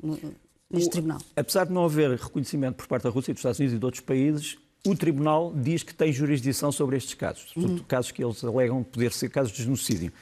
neste 0.70 0.88
o, 0.88 0.90
tribunal? 0.90 1.20
Apesar 1.36 1.64
de 1.66 1.72
não 1.72 1.84
haver 1.84 2.10
reconhecimento 2.10 2.76
por 2.76 2.86
parte 2.86 3.04
da 3.04 3.10
Rússia, 3.10 3.34
dos 3.34 3.40
Estados 3.40 3.58
Unidos 3.58 3.76
e 3.76 3.78
de 3.78 3.84
outros 3.84 4.00
países, 4.00 4.56
o 4.86 4.94
Tribunal 4.94 5.52
diz 5.56 5.82
que 5.82 5.94
tem 5.94 6.12
jurisdição 6.12 6.70
sobre 6.70 6.96
estes 6.96 7.14
casos, 7.14 7.52
uhum. 7.56 7.78
casos 7.88 8.10
que 8.10 8.22
eles 8.22 8.44
alegam 8.44 8.82
poder 8.82 9.12
ser 9.12 9.30
casos 9.30 9.52
de 9.52 9.62
genocídio. 9.62 10.12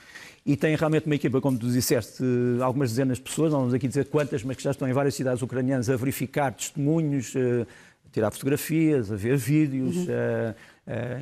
E 0.46 0.56
tem 0.56 0.74
realmente 0.76 1.06
uma 1.06 1.14
equipa, 1.14 1.40
como 1.40 1.58
tu 1.58 1.70
disseste, 1.70 2.22
algumas 2.62 2.90
dezenas 2.90 3.18
de 3.18 3.24
pessoas, 3.24 3.52
não 3.52 3.60
vamos 3.60 3.74
aqui 3.74 3.86
dizer 3.86 4.06
quantas, 4.06 4.42
mas 4.42 4.56
que 4.56 4.62
já 4.62 4.72
estão 4.72 4.88
em 4.88 4.92
várias 4.92 5.14
cidades 5.14 5.42
ucranianas 5.42 5.88
a 5.88 5.96
verificar 5.96 6.52
testemunhos, 6.52 7.32
a 7.36 7.66
tirar 8.12 8.30
fotografias, 8.30 9.10
a 9.10 9.16
ver 9.16 9.36
vídeos, 9.36 9.96
uhum. 9.96 10.06
a, 10.10 10.54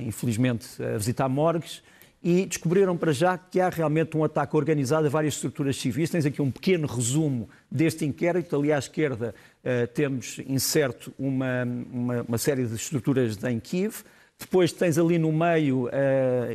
infelizmente 0.04 0.82
a 0.82 0.96
visitar 0.96 1.28
morgues 1.28 1.82
e 2.22 2.44
descobriram 2.44 2.96
para 2.96 3.12
já 3.12 3.38
que 3.38 3.60
há 3.60 3.68
realmente 3.70 4.16
um 4.16 4.22
ataque 4.22 4.54
organizado 4.54 5.06
a 5.06 5.10
várias 5.10 5.34
estruturas 5.34 5.76
civis. 5.76 6.10
Tens 6.10 6.26
aqui 6.26 6.42
um 6.42 6.50
pequeno 6.50 6.86
resumo 6.86 7.48
deste 7.70 8.04
inquérito. 8.04 8.54
Ali 8.54 8.72
à 8.72 8.78
esquerda 8.78 9.34
uh, 9.64 9.86
temos 9.88 10.38
incerto 10.46 11.12
uma, 11.18 11.64
uma, 11.90 12.22
uma, 12.22 12.38
série 12.38 12.66
de 12.66 12.74
estruturas 12.74 13.42
em 13.44 13.58
Kiev. 13.58 14.02
Depois 14.38 14.72
tens 14.72 14.98
ali 14.98 15.18
no 15.18 15.32
meio 15.32 15.86
uh, 15.86 15.90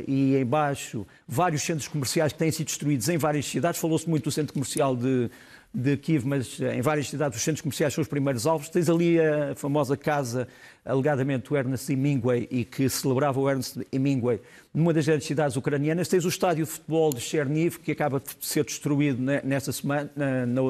e 0.06 0.36
embaixo 0.36 1.06
vários 1.26 1.62
centros 1.62 1.88
comerciais 1.88 2.32
que 2.32 2.38
têm 2.38 2.50
sido 2.52 2.66
destruídos 2.66 3.08
em 3.08 3.18
várias 3.18 3.46
cidades. 3.46 3.80
Falou-se 3.80 4.08
muito 4.08 4.24
do 4.24 4.30
centro 4.30 4.52
comercial 4.52 4.94
de, 4.94 5.28
de 5.78 5.94
Kiev, 5.98 6.24
mas 6.26 6.58
em 6.58 6.80
várias 6.80 7.06
cidades 7.10 7.36
os 7.36 7.44
centros 7.44 7.60
comerciais 7.60 7.92
são 7.92 8.00
os 8.00 8.08
primeiros 8.08 8.46
alvos. 8.46 8.70
Tens 8.70 8.88
ali 8.88 9.20
a 9.20 9.54
famosa 9.54 9.94
casa, 9.94 10.48
alegadamente, 10.82 11.52
o 11.52 11.56
Ernest 11.56 11.92
Hemingway, 11.92 12.48
e 12.50 12.64
que 12.64 12.88
celebrava 12.88 13.38
o 13.38 13.48
Ernest 13.48 13.86
Hemingway 13.92 14.40
numa 14.72 14.94
das 14.94 15.04
grandes 15.04 15.26
cidades 15.26 15.54
ucranianas. 15.54 16.08
Tens 16.08 16.24
o 16.24 16.30
estádio 16.30 16.64
de 16.64 16.70
futebol 16.70 17.12
de 17.12 17.20
Cherniv, 17.20 17.76
que 17.76 17.92
acaba 17.92 18.18
de 18.18 18.34
ser 18.40 18.64
destruído 18.64 19.22
nesta 19.44 19.70
semana, 19.70 20.10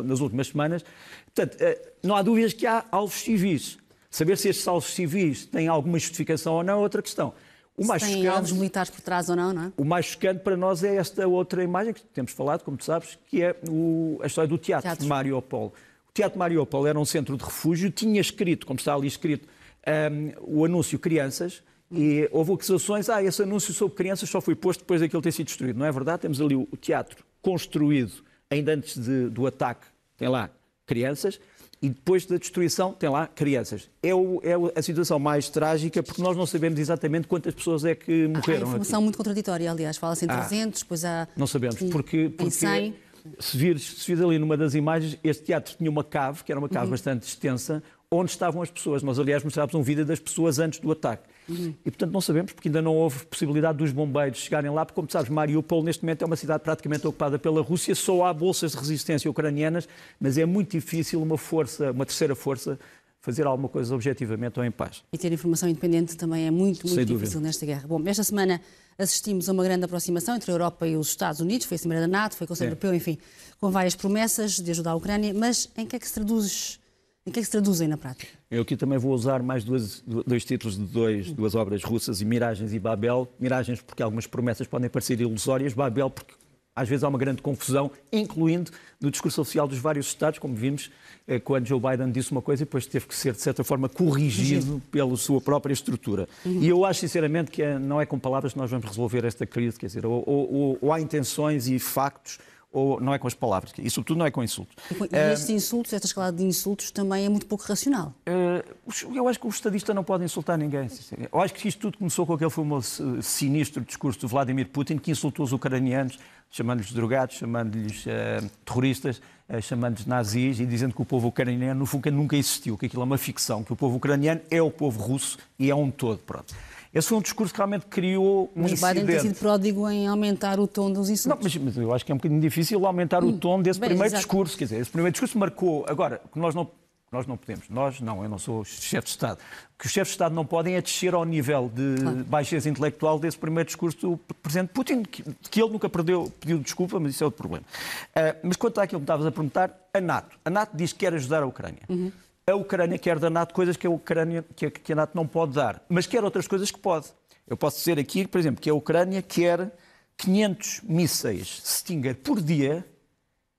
nas 0.04 0.18
últimas 0.18 0.48
semanas. 0.48 0.84
Portanto, 1.32 1.56
eh, 1.60 1.80
não 2.02 2.16
há 2.16 2.22
dúvidas 2.22 2.52
que 2.52 2.66
há 2.66 2.84
alvos 2.90 3.14
civis. 3.14 3.78
Saber 4.10 4.36
se 4.36 4.48
estes 4.48 4.66
alvos 4.66 4.92
civis 4.92 5.46
têm 5.46 5.68
alguma 5.68 6.00
justificação 6.00 6.54
ou 6.54 6.64
não 6.64 6.74
é 6.74 6.76
outra 6.76 7.00
questão. 7.00 7.32
O 7.76 7.86
mais 7.86 8.02
tem 8.02 8.12
chocante, 8.12 8.28
alvos 8.28 8.52
militares 8.52 8.90
por 8.90 9.00
trás 9.00 9.28
ou 9.28 9.36
não, 9.36 9.52
não 9.52 9.62
é? 9.64 9.72
O 9.76 9.84
mais 9.84 10.06
chocante 10.06 10.40
para 10.40 10.56
nós 10.56 10.82
é 10.82 10.96
esta 10.96 11.26
outra 11.26 11.62
imagem 11.62 11.92
que 11.92 12.02
temos 12.02 12.32
falado, 12.32 12.62
como 12.62 12.76
tu 12.76 12.84
sabes, 12.84 13.18
que 13.26 13.42
é 13.42 13.54
o, 13.68 14.18
a 14.22 14.26
história 14.26 14.48
do 14.48 14.56
teatro, 14.56 14.88
teatro. 14.88 15.04
de 15.04 15.08
Mariupol. 15.08 15.74
O 16.08 16.12
Teatro 16.12 16.32
de 16.32 16.38
Mariupol 16.38 16.86
era 16.86 16.98
um 16.98 17.04
centro 17.04 17.36
de 17.36 17.44
refúgio, 17.44 17.90
tinha 17.90 18.20
escrito, 18.20 18.66
como 18.66 18.78
está 18.78 18.94
ali 18.94 19.06
escrito, 19.06 19.46
um, 19.86 20.60
o 20.60 20.64
anúncio 20.64 20.98
crianças, 20.98 21.62
e 21.90 22.28
houve 22.32 22.52
acusações, 22.52 23.08
ah, 23.10 23.22
esse 23.22 23.42
anúncio 23.42 23.72
sobre 23.74 23.94
crianças 23.94 24.28
só 24.28 24.40
foi 24.40 24.54
posto 24.54 24.80
depois 24.80 25.00
daquilo 25.00 25.20
ter 25.20 25.32
sido 25.32 25.46
destruído. 25.46 25.78
Não 25.78 25.86
é 25.86 25.92
verdade? 25.92 26.22
Temos 26.22 26.40
ali 26.40 26.56
o 26.56 26.76
teatro 26.80 27.24
construído 27.42 28.24
ainda 28.50 28.72
antes 28.72 28.98
de, 28.98 29.28
do 29.28 29.46
ataque, 29.46 29.86
tem 30.16 30.28
lá 30.28 30.50
crianças, 30.86 31.40
e 31.80 31.88
depois 31.88 32.24
da 32.26 32.36
destruição 32.36 32.92
tem 32.92 33.08
lá 33.08 33.26
crianças. 33.26 33.88
É, 34.02 34.14
o, 34.14 34.40
é, 34.42 34.78
a 34.78 34.82
situação 34.82 35.18
mais 35.18 35.48
trágica 35.48 36.02
porque 36.02 36.22
nós 36.22 36.36
não 36.36 36.46
sabemos 36.46 36.78
exatamente 36.78 37.26
quantas 37.26 37.54
pessoas 37.54 37.84
é 37.84 37.94
que 37.94 38.26
morreram. 38.28 38.66
Há 38.66 38.68
informação 38.68 38.98
aqui. 38.98 39.04
muito 39.04 39.16
contraditória, 39.16 39.70
aliás. 39.70 39.96
Fala-se 39.96 40.24
em 40.24 40.28
300, 40.28 40.80
ah, 40.80 40.84
depois 40.84 41.04
há... 41.04 41.28
Não 41.36 41.46
sabemos, 41.46 41.76
porque... 41.90 42.30
porque 42.30 42.50
100. 42.50 42.94
Se 43.40 43.56
vires, 43.56 43.82
se 43.82 44.06
vires 44.06 44.24
ali 44.24 44.38
numa 44.38 44.56
das 44.56 44.74
imagens, 44.74 45.18
este 45.24 45.46
teatro 45.46 45.74
tinha 45.76 45.90
uma 45.90 46.04
cave, 46.04 46.44
que 46.44 46.52
era 46.52 46.60
uma 46.60 46.68
cave 46.68 46.84
uhum. 46.84 46.92
bastante 46.92 47.26
extensa, 47.26 47.82
onde 48.10 48.30
estavam 48.30 48.62
as 48.62 48.70
pessoas. 48.70 49.02
Nós, 49.02 49.18
aliás, 49.18 49.42
mostrávamos 49.42 49.74
um 49.74 49.82
vídeo 49.82 50.04
das 50.04 50.20
pessoas 50.20 50.58
antes 50.58 50.78
do 50.78 50.90
ataque. 50.92 51.24
Uhum. 51.48 51.74
E, 51.84 51.90
portanto, 51.90 52.12
não 52.12 52.20
sabemos, 52.20 52.52
porque 52.52 52.68
ainda 52.68 52.80
não 52.82 52.94
houve 52.94 53.24
possibilidade 53.26 53.78
dos 53.78 53.92
bombeiros 53.92 54.38
chegarem 54.38 54.70
lá, 54.70 54.84
porque, 54.84 54.94
como 54.94 55.10
sabes, 55.10 55.28
Mariupol, 55.28 55.82
neste 55.82 56.04
momento, 56.04 56.22
é 56.22 56.26
uma 56.26 56.36
cidade 56.36 56.62
praticamente 56.62 57.06
ocupada 57.06 57.38
pela 57.38 57.60
Rússia, 57.60 57.94
só 57.94 58.24
há 58.24 58.32
bolsas 58.32 58.72
de 58.72 58.78
resistência 58.78 59.30
ucranianas, 59.30 59.88
mas 60.20 60.38
é 60.38 60.46
muito 60.46 60.72
difícil 60.72 61.20
uma 61.20 61.36
força, 61.36 61.90
uma 61.90 62.06
terceira 62.06 62.34
força, 62.34 62.78
fazer 63.20 63.44
alguma 63.44 63.68
coisa 63.68 63.92
objetivamente 63.92 64.58
ou 64.60 64.64
em 64.64 64.70
paz. 64.70 65.02
E 65.12 65.18
ter 65.18 65.32
informação 65.32 65.68
independente 65.68 66.16
também 66.16 66.46
é 66.46 66.50
muito, 66.50 66.86
muito 66.86 66.94
Sem 66.94 67.04
difícil 67.04 67.34
dúvida. 67.34 67.40
nesta 67.40 67.66
guerra. 67.66 67.88
Bom, 67.88 68.00
esta 68.06 68.22
semana 68.22 68.60
assistimos 68.96 69.48
a 69.48 69.52
uma 69.52 69.64
grande 69.64 69.84
aproximação 69.84 70.36
entre 70.36 70.48
a 70.52 70.54
Europa 70.54 70.86
e 70.86 70.96
os 70.96 71.08
Estados 71.08 71.40
Unidos, 71.40 71.66
foi 71.66 71.74
a 71.74 71.78
Cimeira 71.78 72.02
da 72.02 72.08
NATO, 72.08 72.36
foi 72.36 72.44
o 72.44 72.48
Conselho 72.48 72.68
Europeu, 72.68 72.94
enfim, 72.94 73.18
com 73.60 73.68
várias 73.68 73.96
promessas 73.96 74.60
de 74.60 74.70
ajudar 74.70 74.92
a 74.92 74.94
Ucrânia, 74.94 75.34
mas 75.34 75.68
em 75.76 75.84
que 75.84 75.96
é 75.96 75.98
que 75.98 76.06
se 76.06 76.14
traduz 76.14 76.78
em 77.26 77.30
que 77.32 77.40
é 77.40 77.42
que 77.42 77.46
se 77.46 77.50
traduzem 77.50 77.88
na 77.88 77.96
prática? 77.96 78.28
Eu 78.48 78.62
aqui 78.62 78.76
também 78.76 78.98
vou 78.98 79.12
usar 79.12 79.42
mais 79.42 79.64
duas, 79.64 80.02
dois 80.06 80.44
títulos 80.44 80.78
de 80.78 80.84
dois, 80.84 81.32
duas 81.32 81.56
obras 81.56 81.82
russas, 81.82 82.22
Miragens 82.22 82.72
e 82.72 82.78
Babel. 82.78 83.28
Miragens 83.40 83.82
porque 83.82 84.02
algumas 84.02 84.28
promessas 84.28 84.68
podem 84.68 84.88
parecer 84.88 85.20
ilusórias, 85.20 85.74
Babel 85.74 86.08
porque 86.08 86.34
às 86.76 86.88
vezes 86.88 87.02
há 87.02 87.08
uma 87.08 87.18
grande 87.18 87.40
confusão, 87.40 87.90
incluindo 88.12 88.70
no 89.00 89.10
discurso 89.10 89.40
oficial 89.40 89.66
dos 89.66 89.78
vários 89.78 90.06
Estados, 90.08 90.38
como 90.38 90.54
vimos 90.54 90.90
eh, 91.26 91.40
quando 91.40 91.66
Joe 91.66 91.80
Biden 91.80 92.12
disse 92.12 92.30
uma 92.30 92.42
coisa 92.42 92.62
e 92.62 92.66
depois 92.66 92.86
teve 92.86 93.06
que 93.06 93.14
ser, 93.14 93.32
de 93.32 93.40
certa 93.40 93.64
forma, 93.64 93.88
corrigido 93.88 94.80
pela 94.90 95.16
sua 95.16 95.40
própria 95.40 95.72
estrutura. 95.72 96.28
Uhum. 96.44 96.62
E 96.62 96.68
eu 96.68 96.84
acho, 96.84 97.00
sinceramente, 97.00 97.50
que 97.50 97.62
é, 97.62 97.78
não 97.78 97.98
é 97.98 98.04
com 98.04 98.18
palavras 98.18 98.52
que 98.52 98.58
nós 98.58 98.70
vamos 98.70 98.86
resolver 98.86 99.24
esta 99.24 99.46
crise, 99.46 99.78
quer 99.78 99.86
dizer, 99.86 100.04
ou, 100.04 100.22
ou, 100.26 100.78
ou 100.82 100.92
há 100.92 101.00
intenções 101.00 101.66
e 101.66 101.78
factos 101.78 102.38
ou 102.72 103.00
não 103.00 103.14
é 103.14 103.18
com 103.18 103.26
as 103.26 103.34
palavras, 103.34 103.72
e 103.78 103.88
sobretudo 103.88 104.18
não 104.18 104.26
é 104.26 104.30
com 104.30 104.42
insultos. 104.42 104.76
E, 104.90 105.16
e 105.16 105.32
estes 105.32 105.50
insultos, 105.50 105.92
esta 105.92 106.06
escalada 106.06 106.36
de 106.36 106.44
insultos 106.44 106.90
também 106.90 107.24
é 107.24 107.28
muito 107.28 107.46
pouco 107.46 107.64
racional. 107.64 108.12
Uh, 108.28 109.14
eu 109.16 109.28
acho 109.28 109.40
que 109.40 109.46
o 109.46 109.50
estadista 109.50 109.94
não 109.94 110.04
pode 110.04 110.24
insultar 110.24 110.58
ninguém. 110.58 110.88
Eu 111.32 111.40
acho 111.40 111.54
que 111.54 111.66
isto 111.68 111.80
tudo 111.80 111.98
começou 111.98 112.26
com 112.26 112.34
aquele 112.34 112.50
famoso 112.50 113.22
sinistro 113.22 113.82
discurso 113.82 114.20
do 114.20 114.28
Vladimir 114.28 114.68
Putin, 114.68 114.98
que 114.98 115.10
insultou 115.10 115.44
os 115.44 115.52
ucranianos, 115.52 116.18
chamando-lhes 116.50 116.92
drogados, 116.92 117.36
chamando-lhes 117.36 118.04
uh, 118.04 118.50
terroristas, 118.64 119.22
uh, 119.48 119.60
chamando-os 119.62 120.04
nazis 120.04 120.60
e 120.60 120.66
dizendo 120.66 120.94
que 120.94 121.00
o 121.00 121.06
povo 121.06 121.28
ucraniano 121.28 121.86
nunca 122.12 122.36
existiu, 122.36 122.76
que 122.76 122.86
aquilo 122.86 123.02
é 123.02 123.04
uma 123.04 123.18
ficção, 123.18 123.64
que 123.64 123.72
o 123.72 123.76
povo 123.76 123.96
ucraniano 123.96 124.40
é 124.50 124.60
o 124.60 124.70
povo 124.70 125.00
russo 125.00 125.38
e 125.58 125.70
é 125.70 125.74
um 125.74 125.90
todo. 125.90 126.18
Pronto. 126.18 126.54
Esse 126.96 127.08
foi 127.08 127.18
um 127.18 127.20
discurso 127.20 127.52
que 127.52 127.58
realmente 127.58 127.84
criou 127.86 128.50
um 128.56 128.62
mas 128.62 128.72
incidente. 128.72 128.94
Biden 128.94 129.06
tem 129.06 129.20
sido 129.20 129.38
pródigo 129.38 129.88
em 129.90 130.06
aumentar 130.08 130.58
o 130.58 130.66
tom 130.66 130.90
dos 130.90 131.10
insultos. 131.10 131.26
Não, 131.26 131.38
mas, 131.42 131.56
mas, 131.56 131.76
eu 131.76 131.92
acho 131.92 132.06
que 132.06 132.10
é 132.10 132.14
um 132.14 132.18
bocadinho 132.18 132.40
difícil 132.40 132.86
aumentar 132.86 133.22
hum. 133.22 133.28
o 133.28 133.32
tom 133.38 133.60
desse 133.60 133.78
Bem, 133.78 133.90
primeiro 133.90 134.08
exato. 134.08 134.22
discurso. 134.22 134.56
Quer 134.56 134.64
dizer, 134.64 134.80
esse 134.80 134.90
primeiro 134.90 135.12
discurso 135.12 135.38
marcou... 135.38 135.84
Agora, 135.86 136.22
que 136.32 136.38
nós 136.38 136.54
não 136.54 136.70
nós 137.12 137.24
não 137.24 137.36
podemos, 137.36 137.68
nós 137.70 138.00
não, 138.00 138.22
eu 138.24 138.28
não 138.28 138.38
sou 138.38 138.64
chefe 138.64 139.04
de 139.04 139.10
Estado. 139.10 139.38
O 139.38 139.78
que 139.78 139.86
os 139.86 139.92
chefes 139.92 140.08
de 140.08 140.14
Estado 140.14 140.34
não 140.34 140.44
podem 140.44 140.74
é 140.74 140.82
descer 140.82 141.14
ao 141.14 141.24
nível 141.24 141.70
de 141.72 142.02
claro. 142.02 142.24
baixeza 142.24 142.68
intelectual 142.68 143.18
desse 143.18 143.38
primeiro 143.38 143.66
discurso 143.66 143.96
do 143.98 144.16
Presidente 144.42 144.70
Putin, 144.72 145.02
que, 145.02 145.22
que 145.48 145.62
ele 145.62 145.72
nunca 145.72 145.88
perdeu, 145.88 146.32
pediu 146.40 146.58
desculpa, 146.58 146.98
mas 146.98 147.14
isso 147.14 147.22
é 147.22 147.26
outro 147.26 147.38
problema. 147.38 147.64
Uh, 148.08 148.36
mas 148.42 148.56
quanto 148.56 148.80
àquilo 148.80 149.00
que 149.00 149.04
estavas 149.04 149.24
a 149.24 149.30
perguntar, 149.30 149.70
a 149.94 150.00
NATO. 150.00 150.36
A 150.44 150.50
NATO 150.50 150.76
diz 150.76 150.92
que 150.92 150.98
quer 150.98 151.14
ajudar 151.14 151.44
a 151.44 151.46
Ucrânia. 151.46 151.82
Uhum. 151.88 152.10
A 152.48 152.54
Ucrânia 152.54 152.96
quer 152.96 153.18
da 153.18 153.28
NATO 153.28 153.52
coisas 153.52 153.76
que 153.76 153.88
a, 153.88 153.90
Ucrânia, 153.90 154.44
que 154.54 154.66
a, 154.66 154.70
que 154.70 154.92
a 154.92 154.94
NATO 154.94 155.16
não 155.16 155.26
pode 155.26 155.54
dar, 155.54 155.84
mas 155.88 156.06
quer 156.06 156.22
outras 156.22 156.46
coisas 156.46 156.70
que 156.70 156.78
pode. 156.78 157.08
Eu 157.44 157.56
posso 157.56 157.78
dizer 157.78 157.98
aqui, 157.98 158.24
por 158.24 158.38
exemplo, 158.38 158.60
que 158.60 158.70
a 158.70 158.74
Ucrânia 158.74 159.20
quer 159.20 159.76
500 160.16 160.82
mísseis 160.82 161.60
Stinger 161.64 162.14
por 162.14 162.40
dia 162.40 162.86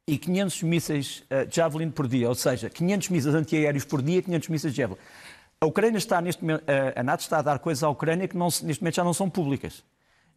e 0.08 0.18
500 0.18 0.64
mísseis 0.64 1.20
uh, 1.24 1.54
Javelin 1.54 1.92
por 1.92 2.08
dia, 2.08 2.30
ou 2.30 2.36
seja, 2.36 2.70
500 2.70 3.10
mísseis 3.10 3.36
antiaéreos 3.36 3.84
por 3.84 4.02
dia, 4.02 4.22
500 4.22 4.48
mísseis 4.48 4.74
Javelin. 4.74 5.02
A 5.60 5.66
Ucrânia 5.66 5.98
está 5.98 6.22
neste 6.22 6.42
momento, 6.42 6.62
uh, 6.62 6.98
a 6.98 7.04
NATO 7.04 7.20
está 7.20 7.40
a 7.40 7.42
dar 7.42 7.60
coisas 7.60 7.84
à 7.84 7.90
Ucrânia 7.90 8.26
que 8.26 8.38
não, 8.38 8.46
neste 8.46 8.82
momento 8.82 8.96
já 8.96 9.04
não 9.04 9.14
são 9.14 9.30
públicas. 9.30 9.84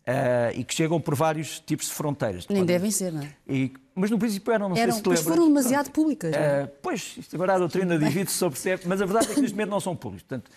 Uh, 0.00 0.58
e 0.58 0.64
que 0.64 0.74
chegam 0.74 1.00
por 1.00 1.14
vários 1.14 1.60
tipos 1.60 1.86
de 1.86 1.92
fronteiras. 1.92 2.46
Nem 2.48 2.64
devem 2.64 2.90
ser, 2.90 3.12
não 3.12 3.22
é? 3.22 3.32
E, 3.46 3.72
mas 3.94 4.10
no 4.10 4.18
princípio 4.18 4.52
eram, 4.52 4.70
não 4.70 4.76
eram, 4.76 4.92
sei 4.92 4.96
se 4.96 5.02
te 5.02 5.08
lembras. 5.08 5.26
foram 5.26 5.46
demasiado 5.46 5.90
públicas. 5.90 6.34
Uh, 6.34 6.70
pois, 6.82 7.16
isto 7.18 7.36
agora 7.36 7.54
a 7.54 7.58
doutrina 7.58 7.96
divide-se 7.98 8.36
sobre 8.36 8.58
certo, 8.58 8.88
mas 8.88 9.00
a 9.00 9.04
verdade 9.04 9.30
é 9.30 9.34
que 9.34 9.40
neste 9.40 9.54
momento 9.54 9.70
não 9.70 9.80
são 9.80 9.94
públicos. 9.94 10.26
Portanto, 10.26 10.50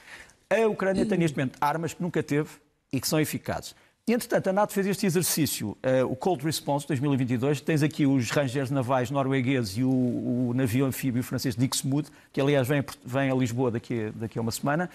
a 0.50 0.67
Ucrânia 0.67 1.05
tem 1.05 1.17
neste 1.17 1.38
momento 1.38 1.57
armas 1.59 1.93
que 1.93 2.01
nunca 2.01 2.23
teve 2.23 2.50
e 2.91 3.00
que 3.00 3.07
são 3.07 3.19
eficazes. 3.19 3.75
E, 4.05 4.12
entretanto, 4.12 4.50
a 4.50 4.53
NATO 4.53 4.73
fez 4.73 4.85
este 4.85 5.05
exercício, 5.05 5.69
uh, 5.69 6.05
o 6.12 6.15
Cold 6.15 6.43
Response 6.43 6.85
2022. 6.88 7.62
Tens 7.62 7.81
aqui 7.81 8.05
os 8.05 8.29
rangers 8.31 8.69
navais 8.69 9.09
noruegueses 9.09 9.77
e 9.77 9.83
o, 9.83 9.89
o 10.50 10.53
navio 10.53 10.85
anfíbio 10.85 11.23
francês 11.23 11.55
Dixmude, 11.55 12.09
que, 12.33 12.41
aliás, 12.41 12.67
vem, 12.67 12.83
vem 13.05 13.31
a 13.31 13.33
Lisboa 13.33 13.71
daqui, 13.71 14.12
daqui 14.15 14.38
a 14.38 14.41
uma 14.41 14.51
semana. 14.51 14.89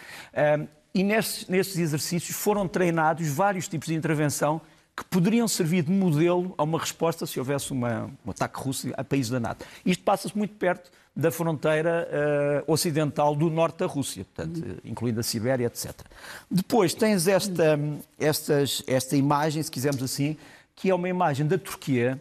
E 0.95 1.03
nestes, 1.03 1.79
exercícios 1.79 2.37
foram 2.37 2.67
treinados 2.67 3.29
vários 3.29 3.69
tipos 3.69 3.89
de 3.89 3.95
intervenção 3.95 4.61
que 4.97 5.05
poderiam 5.05 5.47
servir 5.47 5.83
de 5.83 5.93
modelo 5.93 6.55
a 6.59 6.65
uma 6.65 6.79
resposta 6.79 7.25
se 7.25 7.39
houvesse 7.39 7.71
uma, 7.71 8.11
um 8.27 8.31
ataque 8.31 8.59
russo 8.59 8.89
a 8.97 9.05
países 9.05 9.31
da 9.31 9.39
NATO. 9.39 9.65
Isto 9.87 10.03
passa-se 10.03 10.37
muito 10.37 10.55
perto 10.57 10.91
da 11.15 11.31
fronteira 11.31 12.09
uh, 12.67 12.73
ocidental 12.73 13.35
do 13.35 13.51
norte 13.51 13.79
da 13.79 13.87
Rússia, 13.87 14.25
portanto, 14.25 14.65
uhum. 14.65 14.77
incluindo 14.85 15.21
a 15.21 15.23
Sibéria, 15.23 15.67
etc. 15.67 15.93
Depois 16.51 16.95
tens 16.95 17.27
esta, 17.27 17.79
estas, 18.19 18.83
esta 18.87 19.17
imagem, 19.17 19.63
se 19.63 19.71
quisermos 19.71 20.03
assim, 20.03 20.37
que 20.75 20.91
é 20.91 20.95
uma 20.95 21.09
imagem 21.09 21.47
da 21.47 21.59
Turquia. 21.59 22.21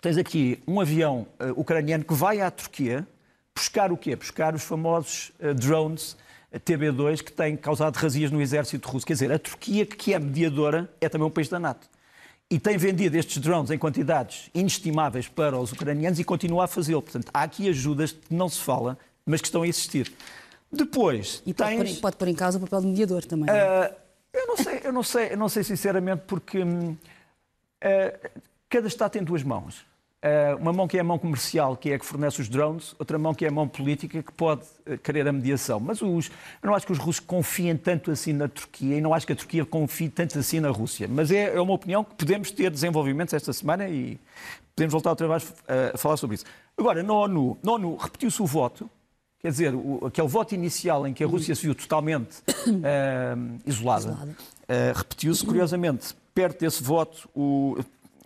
Tens 0.00 0.16
aqui 0.16 0.62
um 0.66 0.80
avião 0.80 1.26
uh, 1.38 1.60
ucraniano 1.60 2.04
que 2.04 2.14
vai 2.14 2.40
à 2.40 2.50
Turquia 2.50 3.06
buscar 3.54 3.92
o 3.92 3.96
quê? 3.96 4.16
Buscar 4.16 4.54
os 4.54 4.62
famosos 4.62 5.30
uh, 5.40 5.54
drones 5.54 6.16
TB2 6.58 7.22
que 7.22 7.32
têm 7.32 7.56
causado 7.56 7.96
razias 7.96 8.30
no 8.30 8.40
exército 8.40 8.88
russo. 8.88 9.06
Quer 9.06 9.12
dizer, 9.12 9.32
a 9.32 9.38
Turquia, 9.38 9.86
que 9.86 10.12
é 10.12 10.18
mediadora, 10.18 10.90
é 11.00 11.08
também 11.08 11.26
um 11.26 11.30
país 11.30 11.48
da 11.48 11.60
NATO 11.60 11.88
e 12.50 12.58
tem 12.58 12.76
vendido 12.76 13.16
estes 13.16 13.38
drones 13.38 13.70
em 13.70 13.78
quantidades 13.78 14.50
inestimáveis 14.52 15.28
para 15.28 15.56
os 15.56 15.70
ucranianos 15.70 16.18
e 16.18 16.24
continua 16.24 16.64
a 16.64 16.66
fazê-lo. 16.66 17.00
Portanto, 17.00 17.30
há 17.32 17.42
aqui 17.42 17.68
ajudas 17.68 18.10
que 18.10 18.34
não 18.34 18.48
se 18.48 18.58
fala, 18.58 18.98
mas 19.24 19.40
que 19.40 19.46
estão 19.46 19.62
a 19.62 19.68
existir. 19.68 20.12
Depois. 20.72 21.42
E 21.46 21.54
pode, 21.54 21.76
tens... 21.76 21.92
pôr, 21.92 22.00
pode 22.00 22.16
pôr 22.16 22.28
em 22.28 22.34
causa 22.34 22.58
o 22.58 22.60
papel 22.60 22.80
de 22.80 22.86
mediador 22.88 23.24
também. 23.24 23.48
Uh, 23.48 23.94
eu 24.32 24.46
não 24.48 24.56
sei, 24.56 24.80
eu 24.82 24.92
não 24.92 25.02
sei, 25.02 25.32
eu 25.32 25.36
não 25.36 25.48
sei 25.48 25.62
sinceramente, 25.62 26.22
porque 26.26 26.60
uh, 26.60 28.40
cada 28.68 28.88
Estado 28.88 29.12
tem 29.12 29.22
duas 29.22 29.44
mãos. 29.44 29.86
Uh, 30.22 30.54
uma 30.60 30.70
mão 30.70 30.86
que 30.86 30.98
é 30.98 31.00
a 31.00 31.04
mão 31.04 31.18
comercial, 31.18 31.74
que 31.74 31.90
é 31.90 31.94
a 31.94 31.98
que 31.98 32.04
fornece 32.04 32.42
os 32.42 32.48
drones, 32.48 32.94
outra 32.98 33.18
mão 33.18 33.32
que 33.32 33.42
é 33.46 33.48
a 33.48 33.50
mão 33.50 33.66
política, 33.66 34.22
que 34.22 34.30
pode 34.30 34.64
uh, 34.86 34.98
querer 34.98 35.26
a 35.26 35.32
mediação. 35.32 35.80
Mas 35.80 36.02
os, 36.02 36.26
eu 36.62 36.66
não 36.66 36.74
acho 36.74 36.84
que 36.84 36.92
os 36.92 36.98
russos 36.98 37.20
confiem 37.20 37.74
tanto 37.74 38.10
assim 38.10 38.34
na 38.34 38.46
Turquia 38.46 38.98
e 38.98 39.00
não 39.00 39.14
acho 39.14 39.26
que 39.26 39.32
a 39.32 39.36
Turquia 39.36 39.64
confie 39.64 40.10
tanto 40.10 40.38
assim 40.38 40.60
na 40.60 40.68
Rússia. 40.68 41.08
Mas 41.08 41.30
é, 41.30 41.56
é 41.56 41.60
uma 41.60 41.72
opinião 41.72 42.04
que 42.04 42.14
podemos 42.16 42.50
ter 42.50 42.70
desenvolvimentos 42.70 43.32
esta 43.32 43.50
semana 43.50 43.88
e 43.88 44.20
podemos 44.76 44.92
voltar 44.92 45.08
outra 45.08 45.26
vez 45.26 45.54
a 45.94 45.96
falar 45.96 46.18
sobre 46.18 46.34
isso. 46.34 46.44
Agora, 46.76 47.02
na 47.02 47.14
ONU, 47.14 47.56
na 47.62 47.72
ONU 47.72 47.96
repetiu-se 47.96 48.42
o 48.42 48.46
voto, 48.46 48.90
quer 49.38 49.50
dizer, 49.50 49.74
o, 49.74 50.04
aquele 50.04 50.28
voto 50.28 50.54
inicial 50.54 51.06
em 51.06 51.14
que 51.14 51.24
a 51.24 51.26
Rússia 51.26 51.54
se 51.54 51.62
viu 51.62 51.74
totalmente 51.74 52.40
uh, 52.66 53.58
isolada, 53.64 54.18
repetiu-se, 54.94 55.44
curiosamente, 55.44 56.14
perto 56.34 56.60
desse 56.60 56.82
voto, 56.82 57.28
o 57.34 57.78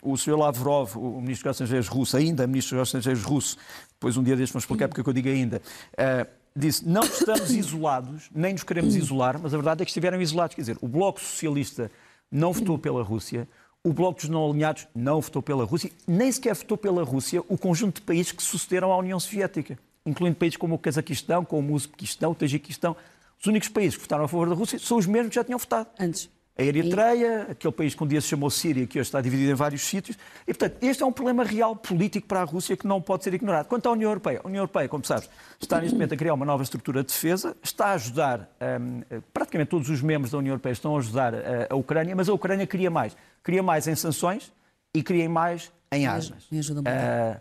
o 0.05 0.17
Sr. 0.17 0.37
Lavrov, 0.37 0.97
o 0.97 1.21
Ministro 1.21 1.49
dos 1.49 1.57
Estrangeiros 1.57 1.89
russo, 1.89 2.17
ainda 2.17 2.47
Ministro 2.47 2.79
dos 2.79 2.89
Estrangeiros 2.89 3.23
russo, 3.23 3.57
depois 3.93 4.17
um 4.17 4.23
dia 4.23 4.37
destes 4.37 4.53
vamos 4.53 4.65
explicar 4.65 4.89
porque 4.89 5.01
é 5.01 5.05
que 5.05 5.11
eu 5.11 5.15
digo 5.15 5.29
ainda, 5.29 5.63
uh, 5.93 6.31
disse 6.55 6.87
não 6.87 7.03
estamos 7.03 7.51
isolados, 7.57 8.31
nem 8.35 8.53
nos 8.53 8.63
queremos 8.63 8.95
isolar, 8.95 9.41
mas 9.41 9.55
a 9.55 9.57
verdade 9.57 9.83
é 9.83 9.85
que 9.85 9.91
estiveram 9.91 10.21
isolados. 10.21 10.55
Quer 10.55 10.61
dizer, 10.61 10.79
o 10.81 10.87
Bloco 10.87 11.21
Socialista 11.21 11.91
não 12.31 12.53
votou 12.53 12.79
pela 12.79 13.03
Rússia, 13.03 13.49
o 13.83 13.93
Bloco 13.93 14.21
dos 14.21 14.29
Não 14.29 14.49
Alinhados 14.49 14.87
não 14.95 15.21
votou 15.21 15.43
pela 15.43 15.65
Rússia, 15.65 15.91
nem 16.07 16.31
sequer 16.31 16.55
votou 16.55 16.77
pela 16.77 17.03
Rússia 17.03 17.43
o 17.49 17.57
conjunto 17.57 17.97
de 17.97 18.03
países 18.03 18.33
que 18.33 18.43
sucederam 18.43 18.93
à 18.93 18.99
União 18.99 19.19
Soviética, 19.19 19.79
incluindo 20.05 20.37
países 20.37 20.57
como 20.57 20.75
o 20.75 20.79
Cazaquistão, 20.79 21.45
como 21.45 21.73
o 21.73 21.77
Uzbequistão, 21.77 22.33
o 22.33 22.35
Tajiquistão. 22.35 22.97
Os 23.39 23.47
únicos 23.47 23.69
países 23.69 23.97
que 23.97 24.03
votaram 24.03 24.25
a 24.25 24.29
favor 24.29 24.49
da 24.49 24.55
Rússia 24.55 24.79
são 24.79 24.97
os 24.97 25.07
mesmos 25.07 25.31
que 25.31 25.35
já 25.35 25.45
tinham 25.45 25.59
votado. 25.59 25.89
Antes. 25.99 26.31
A 26.57 26.63
Eritreia, 26.63 27.49
aquele 27.51 27.73
país 27.73 27.97
que 27.97 28.05
um 28.05 28.07
dia 28.07 28.21
se 28.21 28.29
chamou 28.29 28.49
Síria, 28.49 28.87
que 28.87 29.01
hoje 29.01 29.09
está 29.09 29.21
dividido 29.21 29.51
em 29.51 29.55
vários 29.55 29.83
sítios. 29.83 30.17
E, 30.47 30.55
portanto, 30.55 30.81
este 30.83 31.03
é 31.03 31.07
um 31.07 31.11
problema 31.11 31.43
real 31.43 31.75
político 31.75 32.29
para 32.29 32.43
a 32.43 32.45
Rússia 32.45 32.77
que 32.77 32.87
não 32.87 33.03
pode 33.03 33.25
ser 33.25 33.35
ignorado. 33.35 33.67
Quanto 33.67 33.89
à 33.89 33.93
União 33.93 34.09
Europeia, 34.09 34.41
a 34.43 34.47
União 34.47 34.61
Europeia, 34.61 34.89
como 34.89 35.05
sabes, 35.05 35.29
está 35.61 35.81
neste 35.81 35.95
momento 35.95 36.15
a 36.15 36.17
criar 36.17 36.33
uma 36.33 36.47
nova 36.47 36.63
estrutura 36.63 37.03
de 37.03 37.09
defesa, 37.09 37.57
está 37.61 37.87
a 37.87 37.93
ajudar, 37.95 38.49
um, 38.81 39.03
praticamente 39.33 39.71
todos 39.71 39.91
os 39.91 40.01
membros 40.01 40.31
da 40.31 40.39
União 40.39 40.53
Europeia 40.53 40.75
estão 40.75 40.95
a 40.95 40.99
ajudar 41.01 41.35
a, 41.35 41.67
a, 41.71 41.75
Ucrânia, 41.75 42.15
mas 42.15 42.29
a 42.29 42.33
Ucrânia 42.33 42.69
queria 42.69 42.91
mais. 42.91 43.17
Queria 43.43 43.63
mais 43.63 43.89
em 43.89 43.97
sanções 43.97 44.53
e 44.95 45.03
queria 45.03 45.29
mais 45.29 45.73
em 45.91 46.07
armas. 46.07 46.47
Me 46.53 46.61
ajuda 46.61 46.83
muito. 46.83 46.97
Uh, 46.97 47.41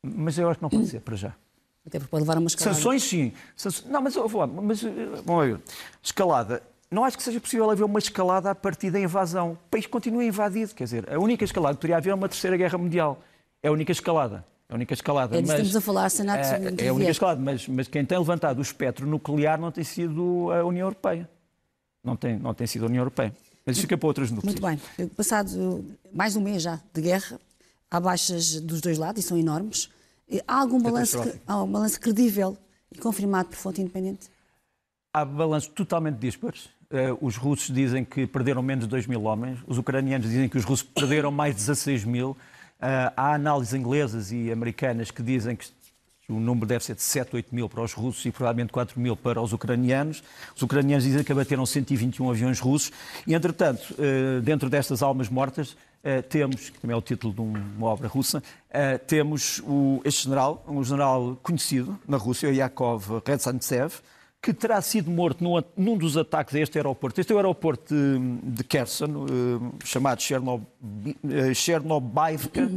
mas 0.00 0.38
eu 0.38 0.48
acho 0.48 0.58
que 0.58 0.62
não 0.62 0.70
pode 0.70 0.86
ser, 0.86 1.00
para 1.00 1.16
já. 1.16 1.34
Até 1.84 1.98
porque 1.98 2.10
pode 2.10 2.22
levar 2.22 2.36
a 2.36 2.40
uma 2.40 2.46
escalada. 2.46 2.76
Sanções, 2.76 3.02
sim. 3.02 3.32
Não, 3.86 4.00
mas, 4.00 4.14
mas, 4.14 4.84
bom, 5.24 5.58
escalada 6.00 6.62
não 6.92 7.04
acho 7.04 7.16
que 7.16 7.22
seja 7.22 7.40
possível 7.40 7.70
haver 7.70 7.84
uma 7.84 7.98
escalada 7.98 8.50
a 8.50 8.54
partir 8.54 8.90
da 8.90 9.00
invasão. 9.00 9.52
O 9.52 9.70
país 9.70 9.86
continua 9.86 10.22
invadido. 10.22 10.74
Quer 10.74 10.84
dizer, 10.84 11.12
a 11.12 11.18
única 11.18 11.44
escalada 11.44 11.74
que 11.74 11.80
poderia 11.80 11.96
haver 11.96 12.10
é 12.10 12.14
uma 12.14 12.28
terceira 12.28 12.56
guerra 12.56 12.76
mundial. 12.76 13.20
É 13.62 13.68
a 13.68 13.72
única 13.72 13.92
escalada. 13.92 14.44
É 14.68 14.72
a 14.72 14.76
única 14.76 14.94
escalada. 14.94 15.36
É 15.36 15.40
mas, 15.40 15.50
estamos 15.50 15.76
a 15.76 15.80
falar, 15.80 16.10
Senato. 16.10 16.46
É, 16.46 16.86
é 16.86 16.88
a 16.88 16.94
única 16.94 17.10
escalada, 17.10 17.40
mas, 17.40 17.66
mas 17.66 17.88
quem 17.88 18.04
tem 18.04 18.18
levantado 18.18 18.58
o 18.58 18.62
espectro 18.62 19.06
nuclear 19.06 19.58
não 19.58 19.72
tem 19.72 19.84
sido 19.84 20.50
a 20.52 20.64
União 20.64 20.86
Europeia. 20.86 21.28
Não 22.04 22.16
tem, 22.16 22.38
não 22.38 22.52
tem 22.52 22.66
sido 22.66 22.84
a 22.84 22.88
União 22.88 23.00
Europeia. 23.00 23.34
Mas 23.64 23.78
fica 23.78 23.96
para 23.96 24.06
outras 24.06 24.30
notícias. 24.30 24.60
Muito 24.60 24.96
bem. 24.96 25.08
Passado 25.08 25.84
mais 26.12 26.36
um 26.36 26.40
mês 26.40 26.62
já 26.62 26.80
de 26.92 27.00
guerra, 27.00 27.40
há 27.90 28.00
baixas 28.00 28.60
dos 28.60 28.80
dois 28.80 28.98
lados 28.98 29.24
e 29.24 29.26
são 29.26 29.38
enormes. 29.38 29.88
Há 30.46 30.60
algum 30.60 30.80
balanço, 30.80 31.18
há 31.46 31.62
um 31.62 31.70
balanço 31.70 32.00
credível 32.00 32.56
e 32.90 32.98
confirmado 32.98 33.50
por 33.50 33.56
fonte 33.56 33.80
independente? 33.80 34.28
Há 35.14 35.24
balanços 35.24 35.70
totalmente 35.70 36.16
dispares. 36.16 36.68
Uh, 36.92 37.16
os 37.26 37.38
russos 37.38 37.74
dizem 37.74 38.04
que 38.04 38.26
perderam 38.26 38.62
menos 38.62 38.84
de 38.84 38.90
2 38.90 39.06
mil 39.06 39.22
homens, 39.22 39.58
os 39.66 39.78
ucranianos 39.78 40.28
dizem 40.28 40.46
que 40.46 40.58
os 40.58 40.64
russos 40.64 40.86
perderam 40.86 41.30
mais 41.30 41.54
de 41.54 41.60
16 41.62 42.04
mil. 42.04 42.32
Uh, 42.32 43.10
há 43.16 43.32
análises 43.32 43.72
inglesas 43.72 44.30
e 44.30 44.52
americanas 44.52 45.10
que 45.10 45.22
dizem 45.22 45.56
que 45.56 45.70
o 46.28 46.38
número 46.38 46.66
deve 46.66 46.84
ser 46.84 46.94
de 46.94 47.00
7, 47.00 47.34
8 47.34 47.54
mil 47.54 47.66
para 47.66 47.80
os 47.80 47.94
russos 47.94 48.22
e 48.26 48.30
provavelmente 48.30 48.74
4 48.74 49.00
mil 49.00 49.16
para 49.16 49.40
os 49.40 49.54
ucranianos. 49.54 50.22
Os 50.54 50.60
ucranianos 50.60 51.04
dizem 51.04 51.24
que 51.24 51.32
abateram 51.32 51.64
121 51.64 52.28
aviões 52.28 52.60
russos. 52.60 52.92
E, 53.26 53.32
entretanto, 53.32 53.94
uh, 53.94 54.42
dentro 54.42 54.68
destas 54.68 55.02
almas 55.02 55.30
mortas, 55.30 55.74
temos, 56.28 56.68
que 56.68 56.80
também 56.80 56.94
é 56.94 56.98
o 56.98 57.00
título 57.00 57.32
de 57.32 57.40
uma 57.40 57.86
obra 57.86 58.08
russa, 58.08 58.42
temos 59.06 59.62
este 60.04 60.24
general, 60.24 60.64
um 60.66 60.82
general 60.82 61.38
conhecido 61.44 61.96
na 62.08 62.16
Rússia, 62.16 62.50
Yakov 62.50 63.22
Redzantsev, 63.24 64.02
que 64.42 64.52
terá 64.52 64.82
sido 64.82 65.08
morto 65.08 65.44
num, 65.44 65.62
num, 65.76 65.96
dos 65.96 66.16
ataques 66.16 66.52
a 66.56 66.58
este 66.58 66.76
aeroporto. 66.76 67.20
Este 67.20 67.32
é 67.32 67.34
o 67.36 67.38
aeroporto 67.38 67.94
de, 67.94 68.18
de 68.42 68.64
Kherson, 68.64 69.24
uh, 69.24 69.74
chamado 69.84 70.20
Chernobyl, 70.20 70.66
uh, 71.22 71.54
Chernobylivka. 71.54 72.68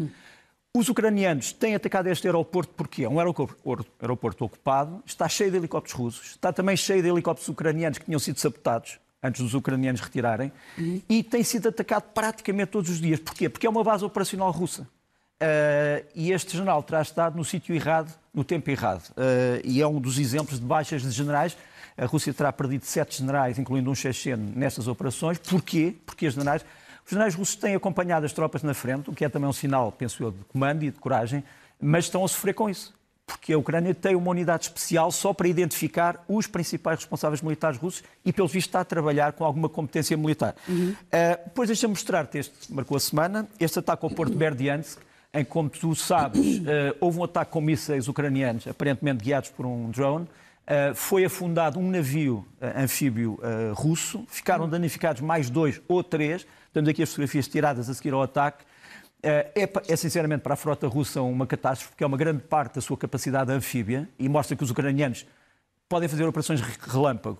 Os 0.78 0.90
ucranianos 0.90 1.54
têm 1.54 1.74
atacado 1.74 2.08
este 2.08 2.28
aeroporto 2.28 2.72
porque 2.76 3.06
é 3.06 3.10
um 3.10 3.18
aeroporto, 3.18 3.88
aeroporto, 4.00 4.46
ocupado, 4.46 5.02
está 5.06 5.28
cheio 5.28 5.50
de 5.50 5.58
helicópteros 5.58 5.98
russos, 5.98 6.32
está 6.32 6.54
também 6.54 6.78
cheio 6.78 7.02
de 7.02 7.10
helicópteros 7.10 7.48
ucranianos 7.50 7.98
que 7.98 8.06
tinham 8.06 8.20
sido 8.20 8.40
sabotados 8.40 9.00
antes 9.24 9.42
dos 9.42 9.56
ucranianos 9.56 10.02
retirarem, 10.02 10.52
uhum. 10.78 11.02
e 11.10 11.24
tem 11.24 11.44
sido 11.44 11.70
atacado 11.70 12.12
praticamente 12.14 12.72
todos 12.72 12.92
os 12.92 13.02
dias. 13.02 13.20
Porquê? 13.20 13.50
Porque 13.50 13.66
é 13.66 13.70
uma 13.70 13.84
base 13.84 14.06
operacional 14.06 14.52
russa. 14.52 14.88
Uh, 15.36 16.06
e 16.16 16.32
este 16.32 16.54
general 16.54 16.82
terá 16.82 17.02
estado 17.02 17.36
no 17.36 17.44
sítio 17.44 17.76
errado, 17.76 18.14
no 18.34 18.44
tempo 18.44 18.70
errado. 18.70 19.10
Uh, 19.10 19.62
e 19.66 19.82
é 19.82 19.88
um 19.88 20.00
dos 20.00 20.18
exemplos 20.18 20.60
de 20.60 20.66
baixas 20.66 21.02
de 21.02 21.12
generais. 21.12 21.58
A 21.98 22.06
Rússia 22.06 22.34
terá 22.34 22.52
perdido 22.54 22.86
sete 22.86 23.18
generais, 23.18 23.60
incluindo 23.60 23.90
um 23.90 23.96
checheno, 23.96 24.52
nestas 24.56 24.88
operações. 24.88 25.38
Porquê? 25.38 25.96
Porque 26.06 26.28
os 26.28 26.34
generais, 26.34 26.66
os 27.04 27.10
generais 27.10 27.36
russos 27.36 27.56
têm 27.56 27.76
acompanhado 27.76 28.26
as 28.26 28.34
tropas 28.34 28.64
na 28.64 28.74
frente, 28.74 29.10
o 29.10 29.14
que 29.14 29.26
é 29.26 29.30
também 29.30 29.50
um 29.50 29.54
sinal, 29.54 29.92
penso 29.92 30.24
eu, 30.24 30.32
de 30.32 30.44
comando 30.46 30.84
e 30.84 30.92
de 30.92 31.00
coragem, 31.00 31.44
mas 31.80 32.06
estão 32.06 32.24
a 32.24 32.28
sofrer 32.28 32.54
com 32.54 32.70
isso. 32.70 32.94
Porque 33.26 33.54
a 33.54 33.58
Ucrânia 33.58 33.94
tem 33.94 34.16
uma 34.16 34.30
unidade 34.30 34.66
especial 34.66 35.12
só 35.12 35.34
para 35.34 35.48
identificar 35.48 36.24
os 36.28 36.48
principais 36.48 37.00
responsáveis 37.00 37.42
militares 37.42 37.78
russos 37.78 38.04
e, 38.24 38.32
pelo 38.32 38.48
visto, 38.48 38.68
está 38.68 38.82
a 38.82 38.86
trabalhar 38.86 39.34
com 39.34 39.44
alguma 39.44 39.68
competência 39.68 40.16
militar. 40.16 40.56
Uhum. 40.68 40.92
Uh, 40.92 41.44
depois, 41.44 41.68
deixa-me 41.68 41.92
mostrar-te 41.92 42.38
este, 42.38 42.72
marcou 42.72 42.96
a 42.96 43.00
semana, 43.00 43.48
este 43.60 43.80
ataque 43.80 44.06
ao 44.06 44.12
Porto 44.12 44.32
de 44.32 44.38
Berdiansk, 44.38 45.00
em 45.36 45.44
que, 45.44 45.52
como 45.52 45.70
tu 45.70 45.94
sabes, 45.94 46.60
uh, 46.60 46.64
houve 47.00 47.20
um 47.20 47.24
ataque 47.26 47.52
com 47.52 47.62
mísseis 47.62 48.08
ucranianos, 48.08 48.68
aparentemente 48.68 49.24
guiados 49.24 49.50
por 49.50 49.66
um 49.66 49.92
drone. 49.92 50.26
Uh, 50.26 50.96
foi 50.96 51.26
afundado 51.26 51.78
um 51.78 51.92
navio 51.92 52.46
uh, 52.62 52.82
anfíbio 52.82 53.38
russo, 53.74 54.26
ficaram 54.28 54.68
danificados 54.68 55.22
mais 55.22 55.50
dois 55.50 55.82
ou 55.88 56.04
três. 56.04 56.48
Temos 56.74 56.90
aqui 56.90 57.04
as 57.04 57.10
fotografias 57.10 57.48
tiradas 57.48 57.90
a 57.90 57.94
seguir 57.94 58.14
ao 58.14 58.22
ataque. 58.22 58.64
É, 59.28 59.52
é, 59.88 59.96
sinceramente 59.96 60.44
para 60.44 60.54
a 60.54 60.58
frota 60.58 60.88
russa 60.88 61.20
uma 61.20 61.48
catástrofe, 61.48 61.92
porque 61.92 62.04
é 62.04 62.08
uma 62.08 62.18
grande 62.18 62.44
parte 62.44 62.76
da 62.76 62.82
sua 62.82 62.96
capacidade 62.96 63.52
anfíbia 63.52 64.08
e 64.20 64.30
mostra 64.30 64.56
que 64.56 64.64
os 64.64 64.70
ucranianos 64.70 65.26
podem 65.90 66.08
fazer 66.08 66.26
operações 66.26 66.62
relâmpago 66.62 67.40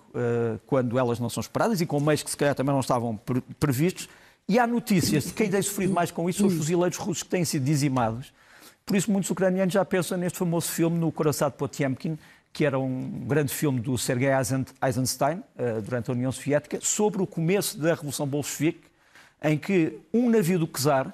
quando 0.66 0.98
elas 0.98 1.20
não 1.20 1.30
são 1.30 1.40
esperadas 1.40 1.80
e 1.80 1.86
com 1.86 2.00
meios 2.00 2.24
que 2.24 2.30
se 2.30 2.36
calhar 2.36 2.56
também 2.56 2.72
não 2.72 2.80
estavam 2.80 3.16
previstos. 3.60 4.08
E 4.48 4.58
há 4.58 4.66
notícias 4.66 5.24
de 5.24 5.32
quem 5.32 5.50
tem 5.50 5.60
sofrido 5.60 5.92
mais 5.92 6.10
com 6.12 6.30
isso 6.30 6.38
são 6.38 6.46
os 6.46 6.54
fuzileiros 6.54 6.96
russos 6.98 7.24
que 7.24 7.28
têm 7.28 7.44
sido 7.44 7.64
dizimados. 7.64 8.32
Por 8.84 8.96
isso, 8.96 9.10
muitos 9.10 9.28
ucranianos 9.28 9.74
já 9.74 9.84
pensam 9.84 10.16
neste 10.16 10.38
famoso 10.38 10.68
filme, 10.68 10.96
no 10.96 11.10
Coração 11.10 11.50
de 11.50 11.56
Potemkin, 11.56 12.16
que 12.52 12.64
era 12.64 12.78
um 12.78 13.26
grande 13.26 13.52
filme 13.52 13.80
do 13.80 13.98
Sergei 13.98 14.28
Eisenstein, 14.80 15.42
eh, 15.58 15.80
durante 15.80 16.10
a 16.10 16.14
União 16.14 16.30
Soviética, 16.30 16.78
sobre 16.80 17.20
o 17.20 17.26
começo 17.26 17.76
da 17.76 17.90
Revolução 17.90 18.26
Bolchevique, 18.26 18.84
em 19.42 19.58
que 19.58 19.98
um 20.14 20.30
navio 20.30 20.60
do 20.60 20.68
czar, 20.68 21.12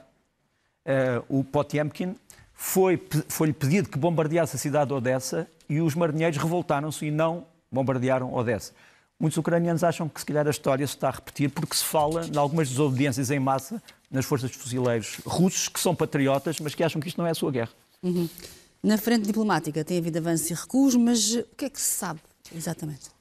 eh, 0.85 1.23
o 1.29 1.43
Potemkin, 1.43 2.15
foi-lhe 2.53 3.01
foi 3.29 3.53
pedido 3.53 3.89
que 3.89 3.99
bombardeasse 3.99 4.55
a 4.55 4.59
cidade 4.59 4.89
de 4.89 4.95
Odessa 4.95 5.49
e 5.69 5.81
os 5.81 5.95
marinheiros 5.95 6.37
revoltaram-se 6.37 7.07
e 7.07 7.11
não 7.11 7.47
bombardearam 7.71 8.33
Odessa. 8.33 8.73
Muitos 9.23 9.39
ucranianos 9.39 9.85
acham 9.85 10.09
que 10.09 10.19
se 10.19 10.27
calhar 10.27 10.45
a 10.49 10.51
história 10.51 10.85
se 10.85 10.95
está 10.95 11.07
a 11.07 11.13
repetir 11.13 11.49
porque 11.49 11.77
se 11.77 11.85
fala 11.85 12.27
em 12.27 12.37
algumas 12.37 12.69
desobediências 12.69 13.31
em 13.31 13.39
massa 13.39 13.81
nas 14.11 14.25
forças 14.25 14.51
de 14.51 14.59
fuzileiros 14.59 15.21
russos, 15.25 15.69
que 15.69 15.79
são 15.79 15.95
patriotas, 15.95 16.59
mas 16.59 16.75
que 16.75 16.83
acham 16.83 17.01
que 17.01 17.07
isto 17.07 17.19
não 17.19 17.27
é 17.29 17.31
a 17.31 17.35
sua 17.35 17.53
guerra. 17.53 17.71
Uhum. 18.03 18.29
Na 18.83 18.99
frente 18.99 19.25
diplomática 19.25 19.85
tem 19.85 19.99
havido 19.99 20.19
avanços 20.19 20.51
e 20.51 20.55
recuos, 20.55 20.97
mas 20.97 21.37
o 21.37 21.45
que 21.57 21.67
é 21.67 21.71
que 21.71 21.81
se 21.81 21.99
sabe 21.99 22.19
exatamente? 22.53 23.13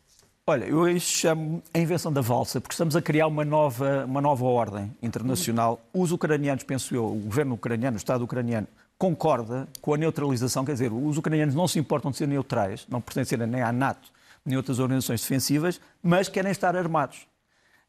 Olha, 0.47 0.65
eu 0.65 0.99
chamo 0.99 1.61
a 1.71 1.77
invenção 1.77 2.11
da 2.11 2.19
valsa, 2.19 2.59
porque 2.59 2.73
estamos 2.73 2.95
a 2.95 3.01
criar 3.01 3.27
uma 3.27 3.45
nova, 3.45 4.03
uma 4.05 4.21
nova 4.21 4.43
ordem 4.43 4.91
internacional. 5.03 5.79
Os 5.93 6.11
ucranianos, 6.11 6.63
penso 6.63 6.95
eu, 6.95 7.05
o 7.05 7.19
governo 7.19 7.53
ucraniano, 7.53 7.95
o 7.95 7.99
Estado 7.99 8.23
ucraniano, 8.23 8.67
concorda 8.97 9.67
com 9.79 9.93
a 9.93 9.97
neutralização, 9.97 10.65
quer 10.65 10.73
dizer, 10.73 10.91
os 10.91 11.15
ucranianos 11.15 11.53
não 11.53 11.67
se 11.67 11.77
importam 11.77 12.09
de 12.09 12.17
ser 12.17 12.27
neutrais, 12.27 12.87
não 12.89 12.99
pertencerem 12.99 13.45
nem 13.45 13.61
à 13.61 13.71
NATO, 13.71 14.11
nem 14.45 14.57
outras 14.57 14.79
organizações 14.79 15.21
defensivas, 15.21 15.79
mas 16.01 16.27
querem 16.27 16.51
estar 16.51 16.75
armados. 16.75 17.27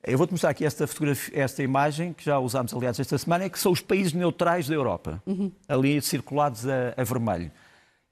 Eu 0.04 0.18
vou-te 0.18 0.32
mostrar 0.32 0.50
aqui 0.50 0.64
esta, 0.64 0.84
esta 1.32 1.62
imagem, 1.62 2.12
que 2.12 2.24
já 2.24 2.38
usámos, 2.38 2.74
aliás, 2.74 2.98
esta 2.98 3.16
semana, 3.16 3.48
que 3.48 3.58
são 3.58 3.70
os 3.70 3.80
países 3.80 4.12
neutrais 4.12 4.66
da 4.68 4.74
Europa, 4.74 5.22
uhum. 5.24 5.52
ali 5.68 6.00
circulados 6.02 6.66
a, 6.66 6.92
a, 6.96 7.04
vermelho. 7.04 7.52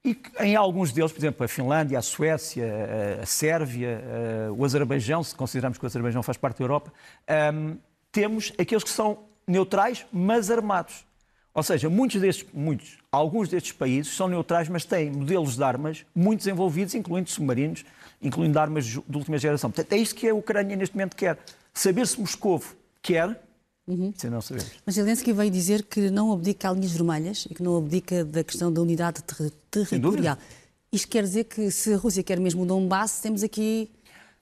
E 0.04 0.16
em 0.38 0.54
alguns 0.54 0.92
deles, 0.92 1.10
por 1.10 1.18
exemplo, 1.18 1.44
a 1.44 1.48
Finlândia, 1.48 1.98
a 1.98 2.02
Suécia, 2.02 3.18
a, 3.18 3.22
a 3.22 3.26
Sérvia, 3.26 4.04
a, 4.48 4.52
o 4.52 4.64
Azerbaijão, 4.64 5.22
se 5.24 5.34
considerarmos 5.34 5.78
que 5.78 5.84
o 5.84 5.88
Azerbaijão 5.88 6.22
faz 6.22 6.38
parte 6.38 6.58
da 6.58 6.64
Europa, 6.64 6.92
um, 7.52 7.76
temos 8.12 8.52
aqueles 8.56 8.84
que 8.84 8.90
são 8.90 9.24
neutrais, 9.46 10.06
mas 10.12 10.48
armados. 10.48 11.04
Ou 11.52 11.62
seja, 11.62 11.90
muitos 11.90 12.20
destes, 12.20 12.46
muitos, 12.52 12.98
alguns 13.10 13.48
destes 13.48 13.72
países 13.72 14.14
são 14.14 14.28
neutrais, 14.28 14.68
mas 14.68 14.84
têm 14.84 15.10
modelos 15.10 15.56
de 15.56 15.64
armas 15.64 16.04
muito 16.14 16.38
desenvolvidos, 16.38 16.94
incluindo 16.94 17.28
submarinos, 17.28 17.84
incluindo 18.22 18.58
armas 18.58 18.86
de 18.86 19.02
última 19.12 19.36
geração. 19.36 19.70
Portanto, 19.70 19.92
é 19.92 19.96
isto 19.96 20.14
que 20.14 20.28
a 20.28 20.34
Ucrânia 20.34 20.76
neste 20.76 20.94
momento 20.94 21.16
quer. 21.16 21.38
Saber 21.74 22.06
se 22.06 22.20
Moscou 22.20 22.62
quer, 23.02 23.40
uhum. 23.86 24.12
se 24.16 24.30
não 24.30 24.40
sabemos. 24.40 24.70
Mas 24.86 24.94
Zelensky 24.94 25.32
veio 25.32 25.50
dizer 25.50 25.82
que 25.82 26.08
não 26.08 26.32
abdica 26.32 26.70
a 26.70 26.72
linhas 26.72 26.92
vermelhas 26.92 27.46
e 27.50 27.54
que 27.54 27.62
não 27.62 27.76
abdica 27.76 28.24
da 28.24 28.44
questão 28.44 28.72
da 28.72 28.80
unidade 28.80 29.22
ter 29.22 29.50
territorial. 29.70 30.38
Isto 30.92 31.08
quer 31.08 31.22
dizer 31.22 31.44
que 31.44 31.70
se 31.70 31.94
a 31.94 31.96
Rússia 31.96 32.22
quer 32.22 32.38
mesmo 32.38 32.62
o 32.62 32.66
Donbass, 32.66 33.20
temos 33.20 33.42
aqui 33.42 33.90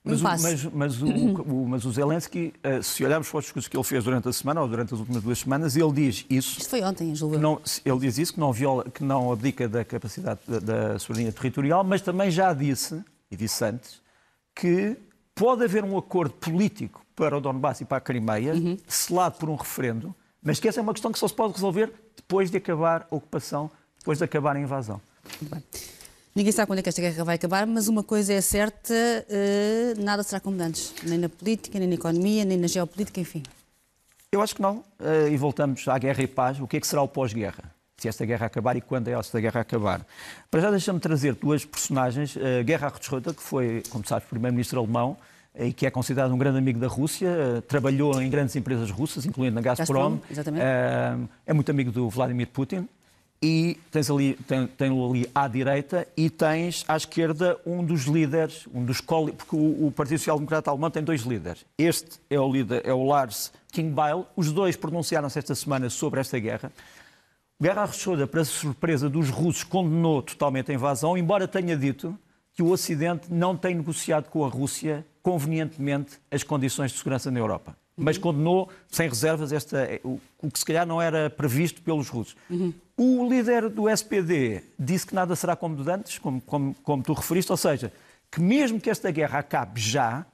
mas, 0.04 0.22
mas, 0.22 0.64
mas, 0.64 1.02
o, 1.02 1.06
o, 1.42 1.68
mas 1.68 1.84
o 1.84 1.92
Zelensky, 1.92 2.54
eh, 2.62 2.80
se 2.82 3.04
olharmos 3.04 3.28
para 3.28 3.38
os 3.38 3.44
discursos 3.44 3.68
que 3.68 3.76
ele 3.76 3.84
fez 3.84 4.04
durante 4.04 4.28
a 4.28 4.32
semana 4.32 4.60
ou 4.60 4.68
durante 4.68 4.94
as 4.94 5.00
últimas 5.00 5.22
duas 5.22 5.38
semanas, 5.38 5.76
ele 5.76 5.92
diz 5.92 6.24
isso. 6.30 6.60
Isto 6.60 6.70
foi 6.70 6.82
ontem, 6.82 7.14
Julio. 7.14 7.38
Não, 7.38 7.60
ele 7.84 7.98
diz 7.98 8.18
isso, 8.18 8.34
que 8.34 8.40
não, 8.40 8.52
viola, 8.52 8.84
que 8.84 9.04
não 9.04 9.32
abdica 9.32 9.68
da 9.68 9.84
capacidade 9.84 10.40
da, 10.46 10.58
da 10.58 10.98
soberania 10.98 11.32
territorial, 11.32 11.84
mas 11.84 12.00
também 12.00 12.30
já 12.30 12.52
disse 12.52 13.02
e 13.30 13.36
disse 13.36 13.64
antes, 13.64 14.00
que 14.54 14.96
pode 15.34 15.64
haver 15.64 15.84
um 15.84 15.96
acordo 15.96 16.34
político 16.34 17.04
para 17.14 17.36
o 17.36 17.40
Donbass 17.40 17.80
e 17.80 17.84
para 17.84 17.98
a 17.98 18.00
Crimeia, 18.00 18.54
uhum. 18.54 18.78
selado 18.86 19.36
por 19.38 19.48
um 19.48 19.54
referendo, 19.54 20.14
mas 20.42 20.58
que 20.58 20.68
essa 20.68 20.80
é 20.80 20.82
uma 20.82 20.92
questão 20.92 21.12
que 21.12 21.18
só 21.18 21.28
se 21.28 21.34
pode 21.34 21.52
resolver 21.52 21.92
depois 22.16 22.50
de 22.50 22.56
acabar 22.56 23.06
a 23.10 23.14
ocupação, 23.14 23.70
depois 23.98 24.18
de 24.18 24.24
acabar 24.24 24.56
a 24.56 24.60
invasão. 24.60 25.00
Bem. 25.42 25.62
Ninguém 26.34 26.52
sabe 26.52 26.66
quando 26.66 26.78
é 26.78 26.82
que 26.82 26.88
esta 26.88 27.00
guerra 27.00 27.24
vai 27.24 27.34
acabar, 27.36 27.66
mas 27.66 27.88
uma 27.88 28.02
coisa 28.02 28.32
é 28.32 28.40
certa, 28.40 28.94
uh, 28.94 30.02
nada 30.02 30.22
será 30.22 30.40
como 30.40 30.60
antes, 30.62 30.94
nem 31.02 31.18
na 31.18 31.28
política, 31.28 31.78
nem 31.78 31.88
na 31.88 31.94
economia, 31.94 32.44
nem 32.44 32.56
na 32.56 32.66
geopolítica, 32.66 33.20
enfim. 33.20 33.42
Eu 34.30 34.42
acho 34.42 34.54
que 34.54 34.62
não. 34.62 34.84
Uh, 35.00 35.28
e 35.30 35.36
voltamos 35.36 35.88
à 35.88 35.98
guerra 35.98 36.22
e 36.22 36.26
paz. 36.26 36.60
O 36.60 36.66
que 36.66 36.76
é 36.76 36.80
que 36.80 36.86
será 36.86 37.02
o 37.02 37.08
pós-guerra? 37.08 37.78
se 37.98 38.08
esta 38.08 38.24
guerra 38.24 38.46
acabar 38.46 38.76
e 38.76 38.80
quando 38.80 39.08
é 39.08 39.12
esta 39.12 39.40
guerra 39.40 39.60
acabar. 39.60 40.06
Para 40.48 40.60
já 40.60 40.70
deixa-me 40.70 41.00
trazer 41.00 41.34
duas 41.34 41.64
personagens. 41.64 42.36
Uh, 42.36 42.64
Gerhard 42.64 42.96
Schröder, 43.00 43.34
que 43.34 43.42
foi, 43.42 43.82
como 43.90 44.06
sabes, 44.06 44.28
primeiro-ministro 44.28 44.78
alemão 44.78 45.16
eh, 45.52 45.66
e 45.66 45.72
que 45.72 45.84
é 45.84 45.90
considerado 45.90 46.32
um 46.32 46.38
grande 46.38 46.58
amigo 46.58 46.78
da 46.78 46.86
Rússia, 46.86 47.28
trabalhou 47.66 48.22
em 48.22 48.30
grandes 48.30 48.54
empresas 48.54 48.88
russas, 48.90 49.26
incluindo 49.26 49.56
na 49.56 49.60
Gazprom. 49.60 50.20
Gazprom 50.30 50.56
é 51.44 51.52
muito 51.52 51.70
amigo 51.70 51.90
do 51.90 52.08
Vladimir 52.08 52.46
Putin. 52.46 52.88
E 53.40 53.78
tens 53.92 54.10
ali, 54.10 54.34
tem, 54.48 54.66
tem 54.66 54.90
ali 54.90 55.30
à 55.32 55.46
direita 55.46 56.08
e 56.16 56.28
tens 56.28 56.84
à 56.88 56.96
esquerda 56.96 57.56
um 57.64 57.84
dos 57.84 58.02
líderes, 58.02 58.66
um 58.74 58.84
dos 58.84 59.00
porque 59.00 59.54
o, 59.54 59.86
o 59.86 59.92
Partido 59.92 60.18
Social 60.18 60.38
Democrata 60.38 60.70
Alemão 60.70 60.90
tem 60.90 61.04
dois 61.04 61.22
líderes. 61.22 61.64
Este 61.78 62.18
é 62.28 62.38
o 62.40 62.50
líder, 62.50 62.82
é 62.84 62.92
o 62.92 63.04
Lars 63.04 63.52
Klingbeil. 63.72 64.26
Os 64.34 64.50
dois 64.50 64.74
pronunciaram-se 64.74 65.38
esta 65.38 65.54
semana 65.54 65.88
sobre 65.88 66.18
esta 66.18 66.36
guerra. 66.38 66.72
Guerra 67.60 67.84
Rochoda, 67.84 68.26
para 68.26 68.44
surpresa 68.44 69.08
dos 69.08 69.30
russos, 69.30 69.64
condenou 69.64 70.20
totalmente 70.20 70.70
a 70.72 70.74
invasão, 70.74 71.16
embora 71.16 71.46
tenha 71.46 71.76
dito 71.76 72.18
que 72.54 72.62
o 72.62 72.70
Ocidente 72.70 73.32
não 73.32 73.56
tem 73.56 73.74
negociado 73.74 74.28
com 74.30 74.44
a 74.44 74.48
Rússia 74.48 75.06
convenientemente 75.22 76.18
as 76.30 76.42
condições 76.42 76.90
de 76.90 76.98
segurança 76.98 77.30
na 77.30 77.38
Europa. 77.38 77.76
Mas 77.98 78.16
condenou 78.16 78.68
sem 78.88 79.08
reservas 79.08 79.52
esta, 79.52 79.88
o, 80.04 80.20
o, 80.40 80.50
que 80.50 80.58
se 80.58 80.64
calhar 80.64 80.86
não 80.86 81.02
era 81.02 81.28
previsto 81.28 81.82
pelos 81.82 82.08
russos. 82.08 82.36
Uhum. 82.48 82.72
O 82.96 83.28
líder 83.28 83.68
do 83.68 83.88
SPD 83.88 84.62
disse 84.78 85.06
que 85.06 85.14
nada 85.14 85.34
será 85.34 85.56
como 85.56 85.82
de 85.82 85.90
antes, 85.90 86.18
como, 86.18 86.40
como, 86.40 86.74
como 86.82 87.02
tu 87.02 87.12
referiste, 87.12 87.50
ou 87.50 87.56
seja, 87.56 87.92
que 88.30 88.40
mesmo 88.40 88.80
que 88.80 88.90
esta 88.90 89.10
guerra 89.10 89.40
acabe 89.40 89.80
já, 89.80 90.26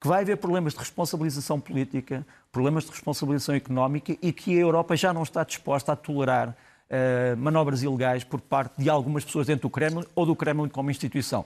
que 0.00 0.08
vai 0.08 0.22
haver 0.22 0.36
problemas 0.36 0.74
de 0.74 0.80
responsabilização 0.80 1.58
política, 1.60 2.26
problemas 2.52 2.84
de 2.84 2.90
responsabilização 2.90 3.54
económica 3.54 4.16
e 4.20 4.32
que 4.32 4.56
a 4.56 4.60
Europa 4.60 4.96
já 4.96 5.12
não 5.12 5.22
está 5.22 5.42
disposta 5.44 5.92
a 5.92 5.96
tolerar 5.96 6.50
uh, 6.50 7.36
manobras 7.36 7.82
ilegais 7.82 8.22
por 8.24 8.40
parte 8.40 8.82
de 8.82 8.90
algumas 8.90 9.24
pessoas 9.24 9.46
dentro 9.46 9.62
do 9.62 9.70
Kremlin 9.70 10.04
ou 10.14 10.26
do 10.26 10.36
Kremlin 10.36 10.68
como 10.68 10.90
instituição. 10.90 11.44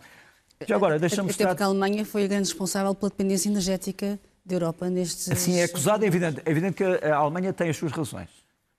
Já 0.67 0.75
agora, 0.75 0.99
deixa-me 0.99 1.31
Até 1.31 1.47
porque 1.47 1.63
a 1.63 1.67
Alemanha 1.67 2.05
foi 2.05 2.25
a 2.25 2.27
grande 2.27 2.49
responsável 2.49 2.95
pela 2.95 3.11
dependência 3.11 3.49
energética 3.49 4.19
da 4.49 4.55
Europa 4.55 4.89
nestes... 4.89 5.31
Assim, 5.31 5.59
é 5.59 5.65
acusado, 5.65 6.05
é 6.05 6.09
evidente. 6.09 6.43
É 6.45 6.51
evidente 6.51 6.75
que 6.75 6.85
a 6.85 7.17
Alemanha 7.17 7.53
tem 7.53 7.69
as 7.69 7.77
suas 7.77 7.93
razões. 7.93 8.29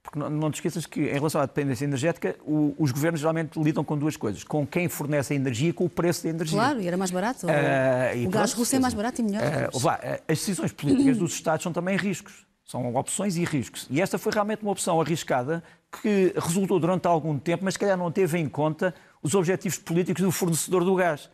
Porque 0.02 0.18
não, 0.18 0.30
não 0.30 0.50
te 0.50 0.56
esqueças 0.56 0.86
que, 0.86 1.02
em 1.02 1.14
relação 1.14 1.40
à 1.40 1.46
dependência 1.46 1.86
energética, 1.86 2.36
o, 2.44 2.74
os 2.80 2.92
governos 2.92 3.20
geralmente 3.20 3.62
lidam 3.62 3.84
com 3.84 3.98
duas 3.98 4.18
coisas: 4.18 4.44
com 4.44 4.66
quem 4.66 4.88
fornece 4.88 5.34
a 5.34 5.36
energia 5.36 5.70
e 5.70 5.74
com 5.74 5.86
o 5.86 5.90
preço 5.90 6.24
da 6.24 6.30
energia. 6.30 6.58
Claro, 6.58 6.82
e 6.82 6.88
era 6.88 6.98
mais 6.98 7.12
barato. 7.12 7.46
Uh, 7.46 8.28
o 8.28 8.30
gás 8.30 8.54
russo 8.54 8.76
é 8.76 8.80
mais 8.80 8.94
barato 8.94 9.22
e 9.22 9.24
melhor. 9.24 9.44
Uh, 9.44 9.80
vá, 9.80 10.00
as 10.28 10.40
decisões 10.40 10.72
políticas 10.72 11.18
dos 11.18 11.34
Estados 11.34 11.64
são 11.64 11.72
também 11.72 11.96
riscos. 11.96 12.48
São 12.66 12.96
opções 12.96 13.36
e 13.36 13.44
riscos. 13.44 13.88
E 13.90 14.00
esta 14.00 14.18
foi 14.18 14.32
realmente 14.32 14.62
uma 14.62 14.72
opção 14.72 15.02
arriscada 15.02 15.64
que 16.02 16.34
resultou 16.36 16.80
durante 16.80 17.08
algum 17.08 17.38
tempo, 17.38 17.66
mas 17.66 17.74
se 17.74 17.80
calhar 17.80 17.98
não 17.98 18.12
teve 18.12 18.38
em 18.38 18.48
conta 18.48 18.94
os 19.22 19.34
objetivos 19.34 19.78
políticos 19.80 20.24
do 20.24 20.32
fornecedor 20.32 20.84
do 20.86 20.96
gás. 20.96 21.30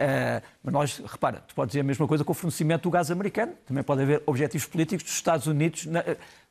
Uh, 0.00 0.42
mas 0.62 0.72
nós, 0.72 1.02
repara, 1.04 1.44
tu 1.46 1.54
podes 1.54 1.72
dizer 1.72 1.80
a 1.80 1.84
mesma 1.84 2.08
coisa 2.08 2.24
com 2.24 2.32
o 2.32 2.34
fornecimento 2.34 2.84
do 2.84 2.90
gás 2.90 3.10
americano. 3.10 3.52
Também 3.66 3.82
pode 3.82 4.02
haver 4.02 4.22
objetivos 4.24 4.66
políticos 4.66 5.04
dos 5.04 5.12
Estados 5.12 5.46
Unidos 5.46 5.84
na, 5.86 6.02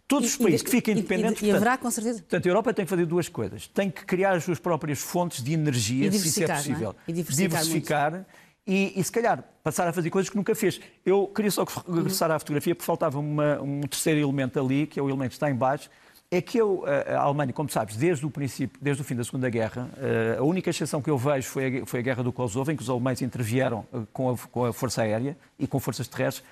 Todos 0.10 0.30
os 0.30 0.38
países 0.38 0.64
que 0.64 0.72
fiquem 0.72 0.98
independentes. 0.98 1.44
E, 1.44 1.46
e, 1.46 1.50
e 1.50 1.52
haverá, 1.52 1.78
com 1.78 1.92
certeza. 1.92 2.18
Portanto, 2.20 2.44
a 2.48 2.50
Europa 2.50 2.74
tem 2.74 2.84
que 2.84 2.90
fazer 2.90 3.06
duas 3.06 3.30
coisas. 3.30 3.68
Tem 3.68 3.92
que 3.92 4.04
criar 4.06 4.34
as 4.34 4.44
suas 4.44 4.58
próprias 4.58 4.98
fontes 4.98 5.44
de 5.44 5.54
energia, 5.54 6.12
se 6.12 6.28
isso 6.28 6.42
é, 6.42 6.46
é 6.46 6.48
possível. 6.48 6.96
É? 7.08 7.12
E 7.12 7.14
diversificar. 7.14 7.62
diversificar 7.62 8.26
e, 8.66 9.00
e, 9.00 9.04
se 9.04 9.12
calhar, 9.12 9.44
passar 9.64 9.88
a 9.88 9.94
fazer 9.94 10.10
coisas 10.10 10.28
que 10.30 10.36
nunca 10.36 10.56
fez. 10.56 10.82
Eu 11.06 11.28
queria 11.28 11.52
só 11.52 11.64
regressar 11.88 12.32
à 12.32 12.40
fotografia, 12.40 12.74
porque 12.74 12.86
faltava 12.86 13.20
uma, 13.20 13.62
um 13.62 13.82
terceiro 13.82 14.20
elemento 14.20 14.60
ali, 14.60 14.88
que 14.88 15.00
é 15.00 15.04
o 15.04 15.08
elemento 15.08 15.30
que 15.30 15.36
está 15.36 15.50
em 15.50 15.56
baixo, 15.56 15.92
é 16.32 16.42
que 16.42 16.60
eu, 16.60 16.84
a 16.86 17.22
Alemanha, 17.22 17.52
como 17.52 17.70
sabes, 17.70 17.96
desde 17.96 18.24
o 18.26 18.30
princípio, 18.30 18.80
desde 18.80 19.02
o 19.02 19.06
fim 19.06 19.16
da 19.16 19.24
Segunda 19.24 19.50
Guerra, 19.50 19.90
eh, 19.98 20.36
a 20.38 20.44
única 20.44 20.70
exceção 20.70 21.02
que 21.02 21.10
eu 21.10 21.18
vejo 21.18 21.48
foi 21.48 21.80
a, 21.80 21.86
foi 21.88 22.00
a 22.02 22.04
Guerra 22.04 22.22
do 22.22 22.32
Kosovo, 22.32 22.72
em 22.72 22.76
que 22.76 22.84
os 22.84 22.90
alemães 22.90 23.22
intervieram 23.24 23.84
eh, 23.92 24.02
com 24.14 24.30
a, 24.30 24.38
com 24.38 24.66
a 24.66 24.72
Força 24.72 25.02
Aérea 25.02 25.36
e 25.58 25.66
com 25.66 25.80
forças 25.80 26.08
terrestres 26.08 26.48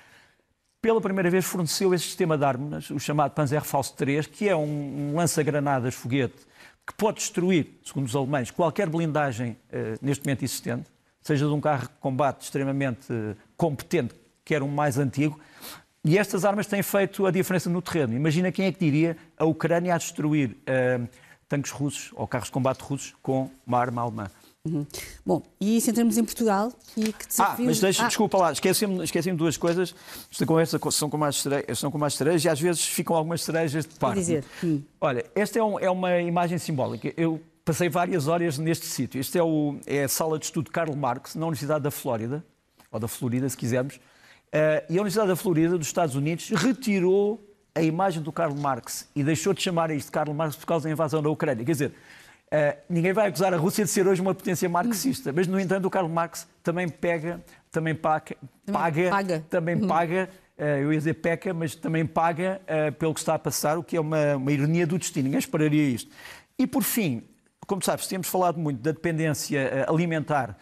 pela 0.80 1.00
primeira 1.00 1.28
vez 1.28 1.44
forneceu 1.44 1.92
esse 1.92 2.04
sistema 2.04 2.38
de 2.38 2.44
armas, 2.44 2.90
o 2.90 3.00
chamado 3.00 3.32
Panzerfaust 3.32 3.96
3, 3.96 4.26
que 4.26 4.48
é 4.48 4.54
um, 4.54 5.10
um 5.10 5.16
lança-granadas 5.16 5.94
foguete 5.94 6.46
que 6.86 6.94
pode 6.94 7.18
destruir, 7.18 7.78
segundo 7.84 8.06
os 8.06 8.14
alemães, 8.14 8.50
qualquer 8.52 8.88
blindagem 8.88 9.58
neste 10.00 10.24
momento 10.24 10.44
existente, 10.44 10.88
seja 11.20 11.46
de 11.46 11.52
um 11.52 11.60
carro 11.60 11.82
de 11.82 11.94
combate 12.00 12.42
extremamente 12.42 13.12
competente, 13.56 14.14
quer 14.44 14.62
um 14.62 14.68
mais 14.68 14.98
antigo. 14.98 15.38
E 16.04 16.16
estas 16.16 16.44
armas 16.44 16.66
têm 16.66 16.82
feito 16.82 17.26
a 17.26 17.30
diferença 17.30 17.68
no 17.68 17.82
terreno. 17.82 18.14
Imagina 18.14 18.52
quem 18.52 18.66
é 18.66 18.72
que 18.72 18.78
diria 18.78 19.16
a 19.36 19.44
Ucrânia 19.44 19.94
a 19.94 19.98
destruir 19.98 20.50
uh, 20.50 21.08
tanques 21.48 21.70
russos 21.70 22.12
ou 22.14 22.26
carros 22.26 22.48
de 22.48 22.52
combate 22.52 22.80
russos 22.80 23.14
com 23.22 23.50
uma 23.66 23.78
arma 23.78 24.02
alemã. 24.02 24.30
Uhum. 24.64 24.86
Bom, 25.24 25.42
e 25.60 25.76
isso 25.76 25.90
entramos 25.90 26.18
em 26.18 26.24
Portugal 26.24 26.72
e 26.96 27.12
que 27.12 27.26
desafios... 27.26 27.60
Ah, 27.60 27.62
mas 27.62 27.80
deixa, 27.80 28.04
ah. 28.04 28.08
desculpa 28.08 28.36
lá, 28.38 28.52
esqueci-me 28.52 29.02
esqueci 29.02 29.32
duas 29.32 29.56
coisas. 29.56 29.94
Esta 30.30 30.44
conversa 30.44 30.78
são 30.90 31.08
como 31.08 31.24
as 31.24 31.44
são 31.74 31.90
como 31.90 32.04
as 32.04 32.14
cerejas 32.14 32.44
e 32.44 32.48
às 32.48 32.60
vezes 32.60 32.84
ficam 32.84 33.16
algumas 33.16 33.42
cerejas 33.42 33.86
de 33.86 33.94
parte. 33.94 34.18
dizer. 34.18 34.44
Olha, 35.00 35.24
esta 35.34 35.58
é, 35.58 35.62
um, 35.62 35.78
é, 35.78 35.90
uma 35.90 36.18
imagem 36.20 36.58
simbólica. 36.58 37.12
Eu 37.16 37.40
passei 37.64 37.88
várias 37.88 38.28
horas 38.28 38.58
neste 38.58 38.86
sítio. 38.86 39.20
Este 39.20 39.38
é, 39.38 39.42
o, 39.42 39.76
é 39.86 40.04
a 40.04 40.08
sala 40.08 40.38
de 40.38 40.46
estudo 40.46 40.70
Karl 40.70 40.94
Marx, 40.94 41.34
na 41.34 41.46
Universidade 41.46 41.82
da 41.84 41.90
Flórida, 41.90 42.44
ou 42.90 43.00
da 43.00 43.08
Florida, 43.08 43.48
se 43.48 43.56
quisermos. 43.56 43.98
Uh, 44.48 44.84
e 44.88 44.96
a 44.96 45.00
Universidade 45.00 45.28
da 45.28 45.36
Florida, 45.36 45.76
dos 45.76 45.86
Estados 45.86 46.14
Unidos, 46.14 46.50
retirou 46.50 47.44
a 47.74 47.82
imagem 47.82 48.22
do 48.22 48.32
Karl 48.32 48.54
Marx 48.54 49.08
e 49.14 49.22
deixou 49.22 49.52
de 49.52 49.62
chamar 49.62 49.90
isto 49.90 50.06
de 50.06 50.12
Karl 50.12 50.32
Marx 50.32 50.56
por 50.56 50.66
causa 50.66 50.88
da 50.88 50.92
invasão 50.92 51.22
da 51.22 51.28
Ucrânia. 51.28 51.64
Quer 51.64 51.72
dizer, 51.72 51.92
Uh, 52.48 52.74
ninguém 52.88 53.12
vai 53.12 53.28
acusar 53.28 53.52
a 53.52 53.58
Rússia 53.58 53.84
de 53.84 53.90
ser 53.90 54.08
hoje 54.08 54.22
uma 54.22 54.34
potência 54.34 54.66
marxista, 54.70 55.30
mas, 55.34 55.46
no 55.46 55.60
entanto, 55.60 55.84
o 55.84 55.90
Karl 55.90 56.08
Marx 56.08 56.48
também 56.62 56.88
pega, 56.88 57.42
também 57.70 57.94
paga, 57.94 58.36
paga, 58.72 59.10
paga. 59.10 59.44
também 59.50 59.74
uhum. 59.74 59.86
paga 59.86 60.30
uh, 60.58 60.62
eu 60.62 60.90
ia 60.90 60.98
dizer 60.98 61.12
peca, 61.14 61.52
mas 61.52 61.74
também 61.74 62.06
paga 62.06 62.58
uh, 62.64 62.92
pelo 62.92 63.12
que 63.12 63.20
está 63.20 63.34
a 63.34 63.38
passar, 63.38 63.76
o 63.76 63.82
que 63.82 63.98
é 63.98 64.00
uma, 64.00 64.36
uma 64.36 64.50
ironia 64.50 64.86
do 64.86 64.98
destino. 64.98 65.24
Ninguém 65.24 65.38
esperaria 65.38 65.90
isto. 65.90 66.10
E, 66.58 66.66
por 66.66 66.82
fim, 66.82 67.22
como 67.66 67.82
sabes, 67.84 68.06
temos 68.06 68.28
falado 68.28 68.58
muito 68.58 68.80
da 68.80 68.92
dependência 68.92 69.84
alimentar 69.86 70.56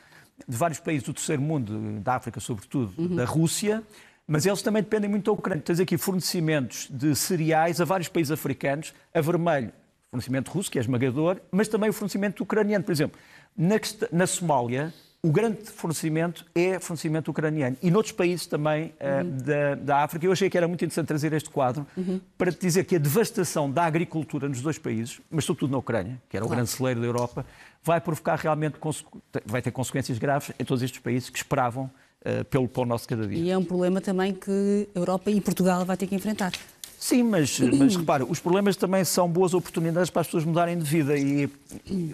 de 0.46 0.56
vários 0.56 0.78
países 0.78 1.02
do 1.02 1.14
terceiro 1.14 1.42
mundo, 1.42 2.00
da 2.00 2.16
África 2.16 2.40
sobretudo, 2.40 2.92
uhum. 2.98 3.16
da 3.16 3.24
Rússia, 3.24 3.82
mas 4.26 4.44
eles 4.44 4.60
também 4.62 4.82
dependem 4.82 5.08
muito 5.08 5.26
da 5.26 5.32
Ucrânia. 5.32 5.62
Tens 5.62 5.80
aqui 5.80 5.96
fornecimentos 5.96 6.88
de 6.90 7.14
cereais 7.14 7.80
a 7.80 7.84
vários 7.84 8.08
países 8.08 8.32
africanos, 8.32 8.92
a 9.14 9.20
vermelho 9.20 9.72
fornecimento 10.10 10.50
russo, 10.50 10.70
que 10.70 10.78
é 10.78 10.80
esmagador, 10.80 11.40
mas 11.50 11.68
também 11.68 11.90
o 11.90 11.92
fornecimento 11.92 12.42
ucraniano. 12.42 12.84
Por 12.84 12.92
exemplo, 12.92 13.18
na, 13.56 13.76
na 14.10 14.26
Somália, 14.26 14.92
o 15.26 15.32
grande 15.32 15.64
fornecimento 15.64 16.46
é 16.54 16.78
fornecimento 16.78 17.32
ucraniano. 17.32 17.76
E 17.82 17.90
noutros 17.90 18.12
países 18.12 18.46
também 18.46 18.94
uh, 19.00 19.24
da, 19.42 19.74
da, 19.74 20.04
África. 20.04 20.24
Eu 20.24 20.30
achei 20.30 20.48
que 20.48 20.56
era 20.56 20.68
muito 20.68 20.84
interessante 20.84 21.08
trazer 21.08 21.32
este 21.32 21.50
quadro 21.50 21.84
uhum. 21.96 22.20
para 22.38 22.52
te 22.52 22.60
dizer 22.60 22.84
que 22.84 22.94
a 22.94 22.98
devastação 22.98 23.68
da 23.68 23.84
agricultura 23.84 24.48
nos 24.48 24.60
dois 24.60 24.78
países, 24.78 25.20
mas 25.28 25.44
sobretudo 25.44 25.72
na 25.72 25.78
Ucrânia, 25.78 26.22
que 26.28 26.36
era 26.36 26.46
o 26.46 26.48
grande 26.48 26.70
celeiro 26.70 27.00
da 27.00 27.06
Europa, 27.06 27.44
vai 27.82 28.00
provocar 28.00 28.36
realmente, 28.36 28.76
vai 29.44 29.60
ter 29.60 29.72
consequências 29.72 30.16
graves 30.16 30.52
em 30.60 30.64
todos 30.64 30.80
estes 30.80 31.00
países 31.00 31.28
que 31.28 31.38
esperavam 31.38 31.90
uh, 32.20 32.44
pelo 32.44 32.68
pão 32.68 32.84
nosso 32.84 33.08
cada 33.08 33.26
dia. 33.26 33.38
E 33.38 33.50
é 33.50 33.58
um 33.58 33.64
problema 33.64 34.00
também 34.00 34.32
que 34.32 34.88
a 34.94 34.98
Europa 34.98 35.28
e 35.28 35.40
Portugal 35.40 35.84
vai 35.84 35.96
ter 35.96 36.06
que 36.06 36.14
enfrentar. 36.14 36.52
Sim, 36.98 37.22
mas, 37.24 37.60
mas 37.60 37.94
repara, 37.94 38.24
os 38.24 38.40
problemas 38.40 38.76
também 38.76 39.04
são 39.04 39.28
boas 39.28 39.54
oportunidades 39.54 40.10
para 40.10 40.22
as 40.22 40.26
pessoas 40.26 40.44
mudarem 40.44 40.78
de 40.78 40.84
vida 40.84 41.16
e 41.16 41.48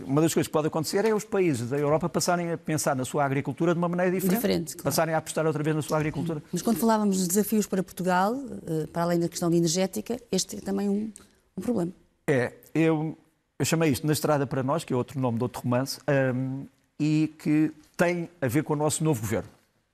uma 0.04 0.20
das 0.20 0.34
coisas 0.34 0.48
que 0.48 0.52
pode 0.52 0.66
acontecer 0.66 1.04
é 1.04 1.14
os 1.14 1.24
países 1.24 1.70
da 1.70 1.78
Europa 1.78 2.08
passarem 2.08 2.52
a 2.52 2.58
pensar 2.58 2.96
na 2.96 3.04
sua 3.04 3.24
agricultura 3.24 3.72
de 3.72 3.78
uma 3.78 3.88
maneira 3.88 4.10
diferente, 4.10 4.36
diferente 4.36 4.72
claro. 4.74 4.84
passarem 4.84 5.14
a 5.14 5.18
apostar 5.18 5.46
outra 5.46 5.62
vez 5.62 5.76
na 5.76 5.82
sua 5.82 5.98
agricultura. 5.98 6.42
Mas 6.52 6.62
quando 6.62 6.78
falávamos 6.78 7.18
de 7.18 7.28
desafios 7.28 7.66
para 7.66 7.82
Portugal, 7.82 8.34
eh, 8.66 8.86
para 8.92 9.02
além 9.02 9.20
da 9.20 9.28
questão 9.28 9.50
de 9.50 9.56
energética, 9.56 10.20
este 10.30 10.56
é 10.56 10.60
também 10.60 10.88
um, 10.88 11.10
um 11.56 11.60
problema. 11.62 11.92
É, 12.26 12.52
eu, 12.74 13.16
eu 13.58 13.64
chamei 13.64 13.90
isto 13.90 14.06
Na 14.06 14.12
Estrada 14.12 14.46
para 14.46 14.62
Nós, 14.62 14.84
que 14.84 14.92
é 14.92 14.96
outro 14.96 15.18
nome 15.20 15.38
de 15.38 15.44
outro 15.44 15.62
romance, 15.62 16.00
um, 16.34 16.66
e 16.98 17.32
que 17.38 17.72
tem 17.96 18.28
a 18.40 18.48
ver 18.48 18.64
com 18.64 18.74
o 18.74 18.76
nosso 18.76 19.02
novo 19.04 19.20
governo. 19.20 19.48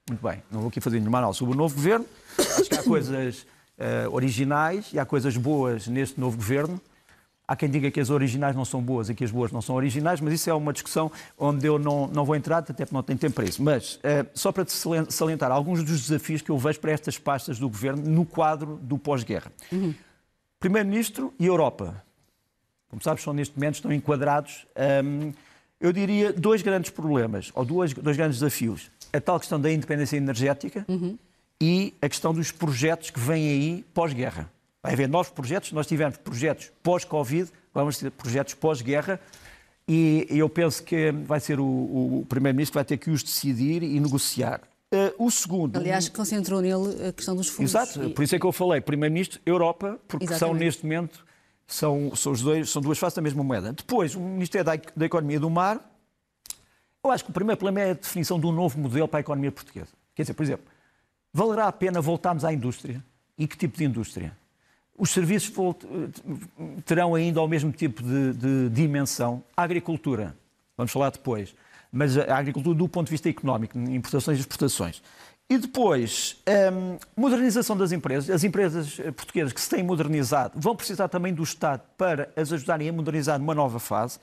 Muito 0.08 0.22
bem, 0.22 0.42
não 0.50 0.60
vou 0.60 0.68
aqui 0.68 0.80
fazer 0.80 0.98
nenhuma 0.98 1.18
análise 1.18 1.38
sobre 1.38 1.54
o 1.54 1.56
novo 1.56 1.74
governo, 1.74 2.06
acho 2.38 2.64
que 2.64 2.74
há 2.74 2.82
coisas 2.82 3.46
uh, 3.78 4.12
originais 4.12 4.92
e 4.92 4.98
há 4.98 5.04
coisas 5.04 5.36
boas 5.36 5.86
neste 5.86 6.18
novo 6.18 6.36
governo. 6.36 6.80
Há 7.46 7.56
quem 7.56 7.70
diga 7.70 7.90
que 7.90 7.98
as 7.98 8.10
originais 8.10 8.54
não 8.54 8.64
são 8.64 8.82
boas 8.82 9.08
e 9.08 9.14
que 9.14 9.24
as 9.24 9.30
boas 9.30 9.50
não 9.50 9.62
são 9.62 9.74
originais, 9.74 10.20
mas 10.20 10.34
isso 10.34 10.50
é 10.50 10.54
uma 10.54 10.70
discussão 10.70 11.10
onde 11.38 11.66
eu 11.66 11.78
não, 11.78 12.06
não 12.06 12.22
vou 12.22 12.36
entrar, 12.36 12.58
até 12.58 12.74
porque 12.74 12.94
não 12.94 13.02
tenho 13.02 13.18
tempo 13.18 13.36
para 13.36 13.44
isso. 13.44 13.62
Mas, 13.62 13.94
uh, 13.96 14.28
só 14.34 14.52
para 14.52 14.66
te 14.66 14.72
salientar 15.08 15.50
alguns 15.50 15.82
dos 15.82 16.02
desafios 16.02 16.42
que 16.42 16.50
eu 16.50 16.58
vejo 16.58 16.78
para 16.78 16.92
estas 16.92 17.16
pastas 17.16 17.58
do 17.58 17.66
governo 17.68 18.02
no 18.02 18.26
quadro 18.26 18.78
do 18.82 18.98
pós-guerra. 18.98 19.50
Uhum. 19.72 19.94
Primeiro-Ministro 20.60 21.32
e 21.38 21.46
Europa. 21.46 22.02
Como 22.90 23.02
sabes, 23.02 23.22
são 23.22 23.32
neste 23.32 23.56
momento, 23.56 23.76
estão 23.76 23.92
enquadrados. 23.92 24.66
Um, 25.04 25.32
eu 25.80 25.92
diria 25.92 26.32
dois 26.32 26.60
grandes 26.60 26.90
problemas, 26.90 27.50
ou 27.54 27.64
dois, 27.64 27.94
dois 27.94 28.16
grandes 28.16 28.40
desafios. 28.40 28.90
A 29.10 29.20
tal 29.20 29.38
questão 29.38 29.58
da 29.58 29.72
independência 29.72 30.16
energética. 30.16 30.84
Uhum 30.86 31.16
e 31.60 31.94
a 32.00 32.08
questão 32.08 32.32
dos 32.32 32.52
projetos 32.52 33.10
que 33.10 33.18
vêm 33.18 33.48
aí 33.48 33.84
pós-guerra. 33.94 34.50
Vai 34.82 34.92
haver 34.92 35.08
novos 35.08 35.30
projetos, 35.30 35.72
nós 35.72 35.86
tivemos 35.86 36.16
projetos 36.16 36.70
pós-Covid, 36.82 37.50
vamos 37.74 37.98
ter 37.98 38.10
projetos 38.10 38.54
pós-guerra, 38.54 39.20
e 39.86 40.26
eu 40.30 40.48
penso 40.48 40.82
que 40.82 41.10
vai 41.10 41.40
ser 41.40 41.58
o, 41.58 41.64
o 41.64 42.26
Primeiro-Ministro 42.28 42.72
que 42.72 42.78
vai 42.78 42.84
ter 42.84 42.96
que 42.96 43.10
os 43.10 43.22
decidir 43.22 43.82
e 43.82 43.98
negociar. 43.98 44.60
Uh, 44.92 45.26
o 45.26 45.30
segundo. 45.30 45.76
Aliás, 45.76 46.08
concentrou 46.08 46.62
nele 46.62 47.08
a 47.08 47.12
questão 47.12 47.34
dos 47.36 47.48
fundos. 47.48 47.74
Exato, 47.74 48.04
e... 48.04 48.10
por 48.14 48.22
isso 48.22 48.34
é 48.34 48.38
que 48.38 48.46
eu 48.46 48.52
falei 48.52 48.80
Primeiro-Ministro, 48.80 49.40
Europa, 49.44 49.98
porque 50.06 50.24
Exatamente. 50.24 50.54
são 50.54 50.54
neste 50.54 50.82
momento 50.84 51.28
são, 51.68 52.16
são, 52.16 52.32
os 52.32 52.40
dois, 52.40 52.70
são 52.70 52.80
duas 52.80 52.98
faces 52.98 53.14
da 53.14 53.22
mesma 53.22 53.44
moeda. 53.44 53.72
Depois, 53.72 54.14
o 54.14 54.20
Ministério 54.20 54.64
da, 54.64 54.72
da 54.96 55.04
Economia 55.04 55.38
do 55.38 55.50
Mar. 55.50 55.78
Eu 57.04 57.10
acho 57.10 57.22
que 57.22 57.30
o 57.30 57.32
primeiro 57.32 57.58
problema 57.58 57.86
é 57.86 57.90
a 57.90 57.94
definição 57.94 58.40
de 58.40 58.46
um 58.46 58.52
novo 58.52 58.78
modelo 58.80 59.06
para 59.06 59.18
a 59.18 59.20
economia 59.20 59.52
portuguesa. 59.52 59.90
Quer 60.14 60.22
dizer, 60.22 60.34
por 60.34 60.42
exemplo, 60.42 60.66
Valerá 61.38 61.68
a 61.68 61.72
pena 61.72 62.00
voltarmos 62.00 62.44
à 62.44 62.52
indústria? 62.52 63.00
E 63.38 63.46
que 63.46 63.56
tipo 63.56 63.78
de 63.78 63.84
indústria? 63.84 64.36
Os 64.98 65.10
serviços 65.10 65.54
terão 66.84 67.14
ainda 67.14 67.40
o 67.40 67.46
mesmo 67.46 67.70
tipo 67.70 68.02
de, 68.02 68.32
de, 68.32 68.68
dimensão? 68.70 69.44
A 69.56 69.62
agricultura, 69.62 70.34
vamos 70.76 70.90
falar 70.90 71.10
depois, 71.10 71.54
mas 71.92 72.18
a 72.18 72.36
agricultura 72.36 72.76
do 72.76 72.88
ponto 72.88 73.06
de 73.06 73.12
vista 73.12 73.28
económico, 73.28 73.78
importações 73.78 74.38
e 74.38 74.40
exportações. 74.40 75.00
E 75.48 75.58
depois, 75.58 76.42
hum, 76.72 76.98
modernização 77.16 77.76
das 77.76 77.92
empresas. 77.92 78.28
As 78.30 78.42
empresas 78.42 78.96
portuguesas 79.14 79.52
que 79.52 79.60
se 79.60 79.70
têm 79.70 79.84
modernizado 79.84 80.58
vão 80.58 80.74
precisar 80.74 81.06
também 81.06 81.32
do 81.32 81.44
Estado 81.44 81.82
para 81.96 82.32
as 82.34 82.52
ajudarem 82.52 82.88
a 82.88 82.92
modernizar 82.92 83.38
numa 83.38 83.54
nova 83.54 83.78
fase. 83.78 84.18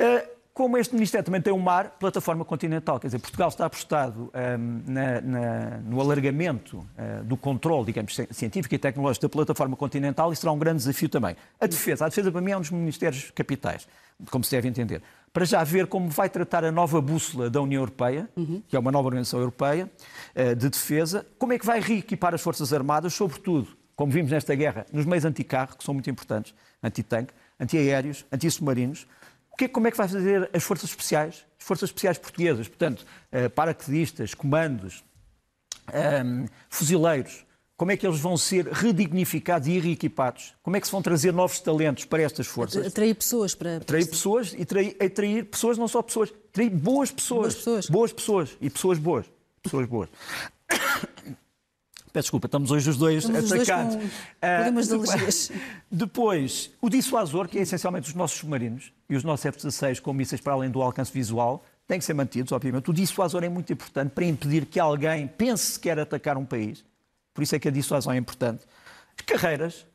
Uh, 0.00 0.37
como 0.58 0.76
este 0.76 0.92
Ministério 0.92 1.24
também 1.24 1.40
tem 1.40 1.52
um 1.52 1.60
mar, 1.60 1.90
plataforma 2.00 2.44
continental, 2.44 2.98
quer 2.98 3.06
dizer, 3.06 3.20
Portugal 3.20 3.48
está 3.48 3.66
apostado 3.66 4.28
um, 4.34 4.92
na, 4.92 5.20
na, 5.20 5.78
no 5.84 6.00
alargamento 6.00 6.78
uh, 6.78 7.22
do 7.22 7.36
controle, 7.36 7.86
digamos, 7.86 8.16
científico 8.32 8.74
e 8.74 8.78
tecnológico 8.78 9.22
da 9.22 9.28
plataforma 9.28 9.76
continental 9.76 10.32
e 10.32 10.36
será 10.36 10.50
um 10.50 10.58
grande 10.58 10.78
desafio 10.78 11.08
também. 11.08 11.36
A 11.60 11.66
defesa, 11.68 12.06
a 12.06 12.08
defesa 12.08 12.32
para 12.32 12.40
mim 12.40 12.50
é 12.50 12.56
um 12.56 12.60
dos 12.60 12.72
ministérios 12.72 13.30
capitais, 13.30 13.86
como 14.32 14.42
se 14.42 14.50
deve 14.50 14.66
entender. 14.66 15.00
Para 15.32 15.44
já 15.44 15.62
ver 15.62 15.86
como 15.86 16.08
vai 16.08 16.28
tratar 16.28 16.64
a 16.64 16.72
nova 16.72 17.00
bússola 17.00 17.48
da 17.48 17.62
União 17.62 17.80
Europeia, 17.80 18.28
uhum. 18.36 18.60
que 18.66 18.74
é 18.74 18.80
uma 18.80 18.90
nova 18.90 19.06
organização 19.06 19.38
europeia 19.38 19.88
uh, 20.34 20.56
de 20.56 20.68
defesa, 20.68 21.24
como 21.38 21.52
é 21.52 21.58
que 21.60 21.66
vai 21.66 21.78
reequipar 21.78 22.34
as 22.34 22.40
Forças 22.40 22.72
Armadas, 22.72 23.14
sobretudo, 23.14 23.68
como 23.94 24.10
vimos 24.10 24.32
nesta 24.32 24.56
guerra, 24.56 24.86
nos 24.92 25.06
meios 25.06 25.24
anticarro, 25.24 25.78
que 25.78 25.84
são 25.84 25.94
muito 25.94 26.10
importantes, 26.10 26.52
antitanque, 26.82 27.32
antiaéreos, 27.60 28.26
antissubmarinos, 28.32 29.06
que, 29.58 29.68
como 29.68 29.88
é 29.88 29.90
que 29.90 29.96
vai 29.96 30.06
fazer 30.06 30.48
as 30.52 30.62
forças 30.62 30.88
especiais? 30.88 31.44
As 31.58 31.66
forças 31.66 31.90
especiais 31.90 32.16
portuguesas, 32.16 32.68
portanto, 32.68 33.04
uh, 33.32 33.50
paraquedistas, 33.50 34.32
comandos, 34.32 35.02
um, 35.92 35.96
ehm, 35.98 36.46
fuzileiros, 36.70 37.44
como 37.76 37.90
é 37.92 37.96
que 37.96 38.06
eles 38.06 38.20
vão 38.20 38.36
ser 38.36 38.66
redignificados 38.66 39.68
e 39.68 39.78
reequipados? 39.78 40.54
Como 40.62 40.76
é 40.76 40.80
que 40.80 40.86
se 40.86 40.92
vão 40.92 41.02
trazer 41.02 41.32
novos 41.32 41.60
talentos 41.60 42.04
para 42.04 42.22
estas 42.22 42.46
forças? 42.46 42.86
Atrair 42.86 43.14
pessoas 43.14 43.54
para... 43.54 43.76
Atrair 43.76 44.08
pessoas 44.08 44.52
e 44.52 44.62
atrair, 44.62 44.96
atrair 45.00 45.44
pessoas, 45.44 45.78
não 45.78 45.88
só 45.88 46.02
pessoas, 46.02 46.32
atrair 46.50 46.70
boas 46.70 47.10
pessoas. 47.10 47.40
Boas 47.40 47.54
pessoas. 47.54 47.86
Boas 47.88 48.12
pessoas 48.12 48.56
e 48.60 48.70
pessoas 48.70 48.98
boas. 48.98 49.26
Pessoas 49.62 49.86
boas. 49.86 50.08
Peço 52.18 52.26
desculpa, 52.26 52.48
estamos 52.48 52.72
hoje 52.72 52.90
os 52.90 52.96
dois 52.96 53.18
estamos 53.18 53.52
atacados. 53.52 53.94
Os 53.94 54.00
dois 54.00 54.12
com 54.12 54.40
problemas 54.40 54.86
uh, 54.86 54.88
de 54.88 54.94
alergias. 54.94 55.52
Depois, 55.88 56.70
o 56.80 56.90
dissuasor, 56.90 57.46
que 57.46 57.60
é 57.60 57.62
essencialmente 57.62 58.08
os 58.08 58.14
nossos 58.16 58.38
submarinos 58.38 58.92
e 59.08 59.14
os 59.14 59.22
nossos 59.22 59.46
F-16 59.46 60.00
com 60.00 60.12
mísseis 60.12 60.40
para 60.40 60.52
além 60.52 60.68
do 60.68 60.82
alcance 60.82 61.12
visual, 61.12 61.64
têm 61.86 62.00
que 62.00 62.04
ser 62.04 62.14
mantidos, 62.14 62.50
obviamente. 62.50 62.90
O 62.90 62.92
dissuasor 62.92 63.44
é 63.44 63.48
muito 63.48 63.72
importante 63.72 64.10
para 64.10 64.24
impedir 64.24 64.66
que 64.66 64.80
alguém 64.80 65.28
pense 65.28 65.74
que 65.74 65.88
quer 65.88 66.00
atacar 66.00 66.36
um 66.36 66.44
país. 66.44 66.84
Por 67.32 67.44
isso 67.44 67.54
é 67.54 67.60
que 67.60 67.68
a 67.68 67.70
dissuasão 67.70 68.12
é 68.12 68.16
importante. 68.16 68.66
As 69.16 69.24
carreiras, 69.24 69.86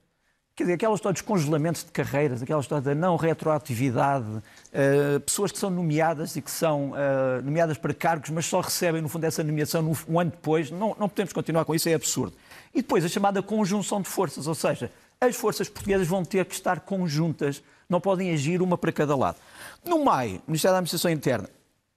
Quer 0.56 0.66
dizer, 0.66 0.74
aquela 0.74 0.94
história 0.94 1.14
dos 1.14 1.24
congelamentos 1.24 1.84
de 1.84 1.90
carreiras, 1.90 2.44
aquela 2.44 2.62
história 2.62 2.84
da 2.84 2.94
não 2.94 3.16
retroatividade, 3.16 4.28
uh, 4.28 5.20
pessoas 5.26 5.52
que 5.52 5.58
são 5.58 5.72
nomeadas 5.72 6.36
e 6.36 6.44
que 6.44 6.52
são 6.52 6.92
uh, 6.92 7.42
nomeadas 7.44 7.76
para 7.80 7.92
cargos, 7.92 8.30
mas 8.30 8.46
só 8.46 8.62
recebem, 8.62 9.02
no 9.02 9.10
fundo, 9.10 9.24
essa 9.24 9.44
nomeação 9.44 9.82
um 10.08 10.20
ano 10.20 10.30
depois, 10.30 10.70
não, 10.70 10.96
não 11.00 11.10
podemos 11.10 11.34
continuar 11.34 11.66
com 11.66 11.74
isso, 11.74 11.90
é 11.90 11.96
absurdo. 11.96 12.36
E 12.72 12.84
depois 12.84 13.04
a 13.04 13.08
chamada 13.08 13.42
conjunção 13.42 14.00
de 14.00 14.08
forças, 14.08 14.46
ou 14.46 14.54
seja, 14.54 14.92
as 15.20 15.36
forças 15.36 15.68
portuguesas 15.68 16.08
vão 16.08 16.24
ter 16.24 16.46
que 16.46 16.54
estar 16.54 16.82
conjuntas, 16.82 17.64
não 17.90 18.00
podem 18.00 18.32
agir 18.32 18.62
uma 18.62 18.78
para 18.78 18.92
cada 18.92 19.16
lado. 19.16 19.38
No 19.84 20.06
maio, 20.06 20.40
Ministério 20.48 20.74
da 20.74 20.78
Administração 20.78 21.10
Interna, 21.10 21.50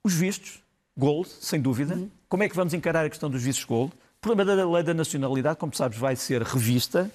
os 0.03 0.15
vistos, 0.15 0.63
gold, 0.97 1.29
sem 1.29 1.61
dúvida. 1.61 1.93
Uhum. 1.93 2.09
Como 2.27 2.41
é 2.41 2.49
que 2.49 2.55
vamos 2.55 2.73
encarar 2.73 3.05
a 3.05 3.09
questão 3.09 3.29
dos 3.29 3.43
vistos 3.43 3.65
gold? 3.65 3.93
O 3.93 4.19
problema 4.19 4.55
da 4.55 4.67
lei 4.67 4.81
da 4.81 4.95
nacionalidade, 4.95 5.59
como 5.59 5.75
sabes, 5.75 5.99
vai 5.99 6.15
ser 6.15 6.41
revista. 6.41 7.11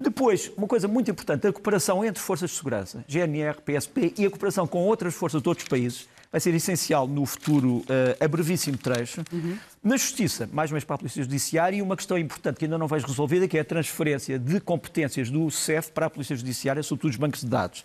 Depois, 0.00 0.52
uma 0.56 0.68
coisa 0.68 0.86
muito 0.86 1.10
importante, 1.10 1.46
a 1.46 1.52
cooperação 1.52 2.04
entre 2.04 2.22
forças 2.22 2.50
de 2.50 2.56
segurança, 2.56 3.04
GNR, 3.08 3.60
PSP 3.60 4.14
e 4.16 4.24
a 4.24 4.30
cooperação 4.30 4.66
com 4.66 4.84
outras 4.86 5.12
forças 5.12 5.42
de 5.42 5.48
outros 5.48 5.66
países 5.66 6.08
vai 6.30 6.40
ser 6.40 6.54
essencial 6.54 7.08
no 7.08 7.26
futuro 7.26 7.78
uh, 7.78 7.84
a 8.24 8.28
brevíssimo 8.28 8.76
trecho. 8.76 9.24
Uhum. 9.32 9.58
Na 9.82 9.96
Justiça, 9.96 10.48
mais 10.52 10.70
uma 10.70 10.74
vez 10.74 10.84
para 10.84 10.94
a 10.94 10.98
Polícia 10.98 11.22
Judiciária, 11.22 11.76
e 11.76 11.82
uma 11.82 11.96
questão 11.96 12.16
importante 12.18 12.58
que 12.58 12.66
ainda 12.66 12.78
não 12.78 12.86
vejo 12.86 13.06
resolvida, 13.06 13.48
que 13.48 13.56
é 13.56 13.60
a 13.60 13.64
transferência 13.64 14.38
de 14.38 14.60
competências 14.60 15.30
do 15.30 15.50
CEF 15.50 15.90
para 15.90 16.06
a 16.06 16.10
Polícia 16.10 16.36
Judiciária, 16.36 16.82
sobretudo 16.82 17.10
os 17.10 17.16
bancos 17.16 17.40
de 17.40 17.46
dados. 17.46 17.82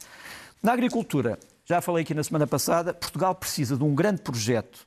Na 0.61 0.73
agricultura, 0.73 1.39
já 1.65 1.81
falei 1.81 2.03
aqui 2.03 2.13
na 2.13 2.23
semana 2.23 2.45
passada, 2.45 2.93
Portugal 2.93 3.33
precisa 3.33 3.75
de 3.77 3.83
um 3.83 3.95
grande 3.95 4.21
projeto, 4.21 4.85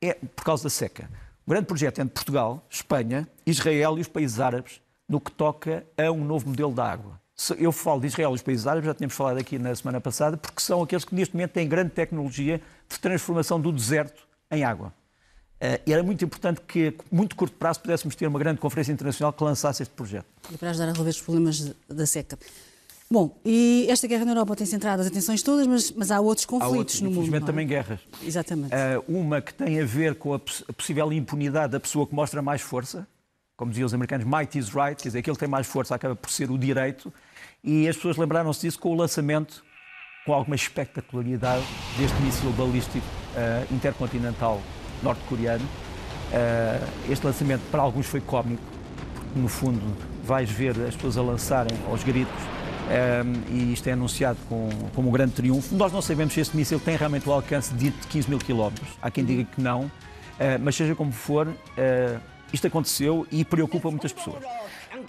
é, 0.00 0.14
por 0.14 0.44
causa 0.44 0.64
da 0.64 0.70
seca. 0.70 1.10
Um 1.46 1.50
grande 1.50 1.66
projeto 1.66 1.98
entre 1.98 2.14
Portugal, 2.14 2.64
Espanha, 2.70 3.28
Israel 3.44 3.98
e 3.98 4.00
os 4.00 4.08
países 4.08 4.38
árabes 4.38 4.80
no 5.12 5.20
que 5.20 5.30
toca 5.30 5.86
a 5.98 6.10
um 6.10 6.24
novo 6.24 6.48
modelo 6.48 6.72
da 6.72 6.90
água. 6.90 7.20
Eu 7.58 7.70
falo 7.70 8.00
de 8.00 8.06
Israel 8.06 8.30
e 8.30 8.34
os 8.34 8.42
países 8.42 8.66
árabes, 8.66 8.86
já 8.86 8.94
tínhamos 8.94 9.14
falado 9.14 9.36
aqui 9.36 9.58
na 9.58 9.74
semana 9.74 10.00
passada, 10.00 10.38
porque 10.38 10.62
são 10.62 10.82
aqueles 10.82 11.04
que 11.04 11.14
neste 11.14 11.34
momento 11.34 11.50
têm 11.50 11.68
grande 11.68 11.90
tecnologia 11.90 12.62
de 12.88 12.98
transformação 12.98 13.60
do 13.60 13.70
deserto 13.70 14.26
em 14.50 14.64
água. 14.64 14.88
Uh, 15.60 15.78
e 15.86 15.92
era 15.92 16.02
muito 16.02 16.24
importante 16.24 16.62
que, 16.62 16.94
a 16.98 17.14
muito 17.14 17.36
curto 17.36 17.54
prazo, 17.56 17.80
pudéssemos 17.80 18.16
ter 18.16 18.26
uma 18.26 18.38
grande 18.38 18.58
conferência 18.58 18.90
internacional 18.90 19.34
que 19.34 19.44
lançasse 19.44 19.82
este 19.82 19.92
projeto. 19.92 20.24
E 20.50 20.56
para 20.56 20.70
ajudar 20.70 20.86
a 20.86 20.90
resolver 20.92 21.10
os 21.10 21.20
problemas 21.20 21.74
da 21.88 22.06
seca. 22.06 22.38
Bom, 23.10 23.38
e 23.44 23.86
esta 23.90 24.06
guerra 24.06 24.24
na 24.24 24.30
Europa 24.30 24.56
tem 24.56 24.66
centrado 24.66 25.02
as 25.02 25.08
atenções 25.08 25.42
todas, 25.42 25.66
mas, 25.66 25.90
mas 25.90 26.10
há 26.10 26.20
outros 26.20 26.46
conflitos 26.46 26.74
há 26.74 26.78
outros, 26.78 27.00
no 27.02 27.10
mundo. 27.10 27.18
Infelizmente 27.18 27.42
é? 27.42 27.46
também 27.46 27.66
guerras. 27.66 28.00
Exatamente. 28.22 28.72
Uh, 28.74 29.18
uma 29.18 29.42
que 29.42 29.52
tem 29.52 29.78
a 29.78 29.84
ver 29.84 30.14
com 30.14 30.32
a, 30.32 30.36
a 30.36 30.72
possível 30.72 31.12
impunidade 31.12 31.72
da 31.72 31.80
pessoa 31.80 32.06
que 32.06 32.14
mostra 32.14 32.40
mais 32.40 32.62
força, 32.62 33.06
como 33.56 33.70
diziam 33.70 33.86
os 33.86 33.94
americanos, 33.94 34.26
might 34.26 34.58
is 34.58 34.70
right, 34.70 35.00
quer 35.00 35.08
dizer, 35.08 35.18
aquele 35.18 35.36
que 35.36 35.40
tem 35.40 35.48
mais 35.48 35.66
força 35.66 35.94
acaba 35.94 36.16
por 36.16 36.30
ser 36.30 36.50
o 36.50 36.58
direito, 36.58 37.12
e 37.62 37.88
as 37.88 37.96
pessoas 37.96 38.16
lembraram-se 38.16 38.62
disso 38.62 38.78
com 38.78 38.90
o 38.90 38.94
lançamento, 38.94 39.64
com 40.24 40.32
alguma 40.32 40.56
espectacularidade, 40.56 41.64
deste 41.98 42.20
míssil 42.22 42.50
balístico 42.52 43.06
uh, 43.34 43.74
intercontinental 43.74 44.60
norte-coreano. 45.02 45.64
Uh, 45.64 47.12
este 47.12 47.26
lançamento 47.26 47.62
para 47.70 47.82
alguns 47.82 48.06
foi 48.06 48.20
cómico, 48.20 48.62
porque 49.14 49.38
no 49.38 49.48
fundo 49.48 49.96
vais 50.24 50.50
ver 50.50 50.70
as 50.80 50.94
pessoas 50.94 51.18
a 51.18 51.22
lançarem 51.22 51.76
aos 51.88 52.02
gritos, 52.02 52.32
um, 52.32 52.90
eh, 52.90 53.22
e 53.50 53.72
isto 53.72 53.88
é 53.88 53.92
anunciado 53.92 54.38
com, 54.48 54.68
como 54.94 55.08
um 55.08 55.12
grande 55.12 55.32
triunfo. 55.32 55.74
Nós 55.74 55.92
não 55.92 56.02
sabemos 56.02 56.34
se 56.34 56.40
este 56.40 56.56
míssil 56.56 56.80
tem 56.80 56.96
realmente 56.96 57.28
o 57.28 57.32
alcance 57.32 57.72
de 57.74 57.90
15 57.90 58.28
mil 58.28 58.38
quilómetros. 58.38 58.88
Há 59.00 59.10
quem 59.10 59.24
diga 59.24 59.44
que 59.44 59.60
não, 59.60 59.84
uh, 59.84 59.90
mas 60.60 60.76
seja 60.76 60.94
como 60.94 61.12
for, 61.12 61.48
isto 62.52 62.66
aconteceu 62.66 63.26
e 63.30 63.44
preocupa 63.44 63.90
muitas 63.90 64.12
pessoas. 64.12 64.42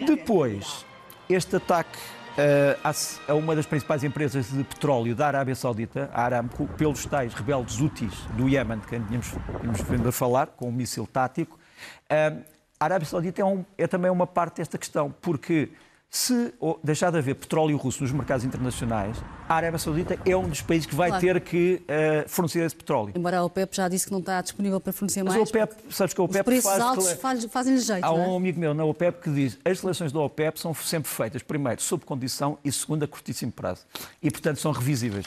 Depois, 0.06 0.86
este 1.30 1.56
ataque 1.56 1.98
uh, 2.38 3.24
a 3.28 3.34
uma 3.34 3.56
das 3.56 3.66
principais 3.66 4.04
empresas 4.04 4.52
de 4.52 4.64
petróleo 4.64 5.16
da 5.16 5.28
Arábia 5.28 5.56
Saudita, 5.56 6.10
a 6.14 6.24
Aramco, 6.24 6.68
pelos 6.78 7.06
tais 7.06 7.34
rebeldes 7.34 7.80
Houthis 7.80 8.14
do 8.36 8.50
Iémen, 8.50 8.80
de 8.80 8.88
quem 8.88 9.02
tínhamos, 9.04 9.34
tínhamos 9.60 9.82
vindo 9.82 10.10
a 10.10 10.12
falar, 10.12 10.48
com 10.48 10.70
um 10.70 10.72
míssil 10.72 11.08
tático. 11.08 11.60
Uh, 12.06 12.44
a 12.80 12.86
Arábia 12.86 13.08
Saudita 13.08 13.42
é, 13.42 13.46
um, 13.46 13.64
é 13.78 13.88
também 13.88 14.12
uma 14.12 14.28
parte 14.28 14.58
desta 14.58 14.78
questão, 14.78 15.14
porque 15.22 15.72
se 16.16 16.54
deixar 16.84 17.12
de 17.12 17.18
haver 17.18 17.34
petróleo 17.34 17.76
russo 17.76 18.04
nos 18.04 18.12
mercados 18.12 18.46
internacionais, 18.46 19.18
a 19.50 19.56
Arábia 19.56 19.80
Saudita 19.80 20.16
é 20.24 20.38
um 20.38 20.48
dos 20.48 20.62
países 20.62 20.86
que 20.86 20.94
vai 20.94 21.10
claro. 21.10 21.26
ter 21.26 21.42
que 21.42 21.82
uh, 21.82 22.30
fornecer 22.30 22.64
esse 22.64 22.76
petróleo. 22.76 23.14
Embora 23.16 23.40
a 23.40 23.44
OPEP 23.44 23.76
já 23.76 23.90
disse 23.90 24.06
que 24.06 24.12
não 24.12 24.20
está 24.20 24.40
disponível 24.40 24.80
para 24.80 24.94
fornecer 24.94 25.24
mais. 25.24 25.36
Mas 25.36 25.48
a 25.48 25.50
OPEP, 25.50 25.76
sabes 25.90 26.14
que 26.14 26.22
a 26.22 26.24
OPEP 26.24 26.40
os 26.42 26.46
preços 26.46 26.70
faz... 26.70 26.82
altos 26.84 27.12
faz, 27.14 27.44
fazem-lhe 27.46 27.80
jeito, 27.80 28.06
Há 28.06 28.14
um 28.14 28.34
é? 28.34 28.38
amigo 28.38 28.60
meu 28.60 28.76
na 28.76 28.86
OPEP 28.86 29.24
que 29.24 29.32
diz 29.32 29.58
as 29.66 29.80
seleções 29.80 30.12
da 30.12 30.20
OPEP 30.20 30.60
são 30.60 30.72
sempre 30.76 31.10
feitas, 31.10 31.42
primeiro, 31.42 31.82
sob 31.82 32.06
condição 32.06 32.60
e 32.64 32.72
segundo, 32.72 33.02
a 33.02 33.08
curtíssimo 33.08 33.52
prazo. 33.52 33.82
E, 34.22 34.30
portanto, 34.30 34.60
são 34.60 34.72
revisíveis. 34.72 35.26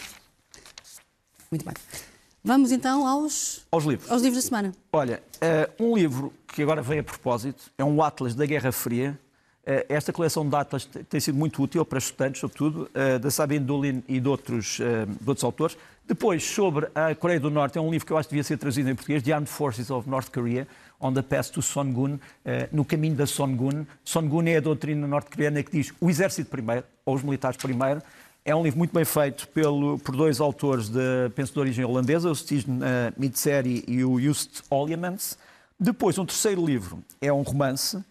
Muito 1.50 1.64
bem. 1.64 1.74
Vamos 2.44 2.70
então 2.70 3.04
aos... 3.04 3.66
Aos 3.72 3.84
livros. 3.84 4.08
Aos 4.08 4.22
livros 4.22 4.44
da 4.44 4.48
semana. 4.48 4.72
Olha, 4.92 5.20
uh, 5.80 5.84
um 5.84 5.96
livro 5.96 6.32
que 6.46 6.62
agora 6.62 6.80
vem 6.80 7.00
a 7.00 7.02
propósito 7.02 7.72
é 7.76 7.84
um 7.84 8.00
Atlas 8.00 8.36
da 8.36 8.46
Guerra 8.46 8.70
Fria, 8.70 9.18
esta 9.88 10.12
coleção 10.12 10.44
de 10.44 10.50
datas 10.50 10.84
tem 11.08 11.18
sido 11.18 11.36
muito 11.36 11.60
útil 11.60 11.84
para 11.84 11.98
estudantes, 11.98 12.40
sobretudo, 12.40 12.88
eh, 12.94 13.18
da 13.18 13.30
Sabine 13.32 13.64
Dolin 13.64 14.02
e 14.06 14.20
de 14.20 14.28
outros, 14.28 14.78
eh, 14.78 15.06
de 15.06 15.28
outros 15.28 15.42
autores. 15.42 15.76
Depois, 16.06 16.44
sobre 16.44 16.86
a 16.94 17.12
Coreia 17.16 17.40
do 17.40 17.50
Norte, 17.50 17.76
é 17.76 17.80
um 17.80 17.90
livro 17.90 18.06
que 18.06 18.12
eu 18.12 18.16
acho 18.16 18.28
que 18.28 18.34
devia 18.34 18.44
ser 18.44 18.58
traduzido 18.58 18.88
em 18.88 18.94
português, 18.94 19.24
The 19.24 19.32
Armed 19.32 19.50
Forces 19.50 19.90
of 19.90 20.08
North 20.08 20.30
Korea, 20.30 20.68
On 21.00 21.12
the 21.12 21.20
Path 21.20 21.48
to 21.48 21.60
Songun, 21.60 22.18
no 22.70 22.84
caminho 22.84 23.16
da 23.16 23.26
Songun. 23.26 23.84
Songun 24.04 24.46
é 24.46 24.56
a 24.56 24.60
doutrina 24.60 25.06
norte-coreana 25.06 25.64
que 25.64 25.72
diz 25.72 25.92
o 26.00 26.08
exército 26.08 26.48
primeiro, 26.48 26.84
ou 27.04 27.16
os 27.16 27.24
militares 27.24 27.56
primeiro. 27.56 28.00
É 28.44 28.54
um 28.54 28.62
livro 28.62 28.78
muito 28.78 28.94
bem 28.94 29.04
feito 29.04 29.48
pelo, 29.48 29.98
por 29.98 30.14
dois 30.14 30.40
autores 30.40 30.88
de, 30.88 31.28
penso, 31.34 31.52
de 31.52 31.58
origem 31.58 31.84
holandesa, 31.84 32.28
o 32.28 32.32
uh, 32.32 32.36
Mitseri 33.16 33.84
e 33.88 34.04
o 34.04 34.20
Just 34.20 34.62
Oljemans. 34.70 35.36
Depois, 35.78 36.16
um 36.16 36.24
terceiro 36.24 36.64
livro 36.64 37.02
é 37.20 37.32
um 37.32 37.42
romance, 37.42 38.02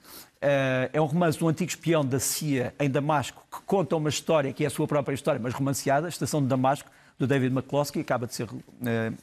é 0.94 1.02
um 1.02 1.06
romance 1.06 1.38
do 1.38 1.48
antigo 1.48 1.70
espião 1.70 2.06
da 2.06 2.20
CIA 2.20 2.74
em 2.80 2.90
Damasco, 2.90 3.44
que 3.52 3.62
conta 3.66 3.96
uma 3.96 4.10
história 4.10 4.52
que 4.54 4.64
é 4.64 4.68
a 4.68 4.70
sua 4.70 4.88
própria 4.88 5.14
história, 5.14 5.40
mas 5.42 5.54
romanceada, 5.54 6.08
Estação 6.08 6.42
de 6.42 6.48
Damasco, 6.48 6.90
do 7.18 7.26
David 7.26 7.54
McCloskey, 7.54 8.02
acaba 8.02 8.28
de 8.28 8.36
ser 8.36 8.48
uh, 8.50 8.60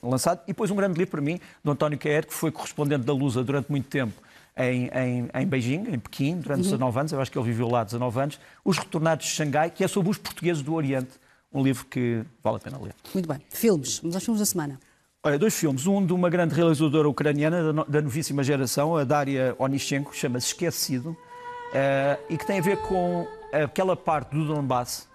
lançado. 0.02 0.40
E 0.44 0.48
depois 0.48 0.70
um 0.70 0.76
grande 0.76 0.98
livro 0.98 1.10
para 1.10 1.20
mim, 1.20 1.38
do 1.62 1.70
António 1.70 1.98
Quer, 1.98 2.24
que 2.24 2.32
foi 2.32 2.50
correspondente 2.50 3.04
da 3.04 3.12
Lusa 3.12 3.44
durante 3.44 3.70
muito 3.70 3.88
tempo 3.88 4.20
em, 4.56 4.88
em, 4.88 5.30
em 5.34 5.46
Beijing, 5.46 5.84
em 5.88 5.98
Pequim, 5.98 6.38
durante 6.38 6.60
uhum. 6.60 6.70
19 6.70 6.98
anos, 6.98 7.12
eu 7.12 7.20
acho 7.20 7.30
que 7.30 7.38
ele 7.38 7.46
viveu 7.46 7.68
lá 7.68 7.84
19 7.84 8.20
anos, 8.20 8.40
Os 8.64 8.78
Retornados 8.78 9.26
de 9.26 9.32
Xangai, 9.32 9.70
que 9.70 9.82
é 9.82 9.88
sobre 9.88 10.10
os 10.10 10.18
portugueses 10.18 10.62
do 10.62 10.74
Oriente, 10.74 11.10
um 11.52 11.62
livro 11.62 11.84
que 11.86 12.22
vale 12.42 12.56
a 12.56 12.60
pena 12.60 12.78
ler. 12.78 12.94
Muito 13.12 13.28
bem. 13.28 13.40
Filmes, 13.48 13.98
vamos 13.98 14.14
aos 14.14 14.24
filmes 14.24 14.40
da 14.40 14.46
semana. 14.46 14.80
Olha, 15.24 15.38
dois 15.38 15.54
filmes. 15.54 15.86
Um 15.86 16.04
de 16.04 16.12
uma 16.12 16.28
grande 16.28 16.52
realizadora 16.52 17.08
ucraniana 17.08 17.84
da 17.86 18.02
novíssima 18.02 18.42
geração, 18.42 18.96
a 18.96 19.04
Daria 19.04 19.54
Onishenko, 19.56 20.12
chama-se 20.12 20.48
Esquecido, 20.48 21.10
uh, 21.10 22.20
e 22.28 22.36
que 22.36 22.44
tem 22.44 22.58
a 22.58 22.62
ver 22.62 22.76
com 22.78 23.24
aquela 23.52 23.94
parte 23.94 24.30
do 24.34 24.44
Donbass. 24.44 25.08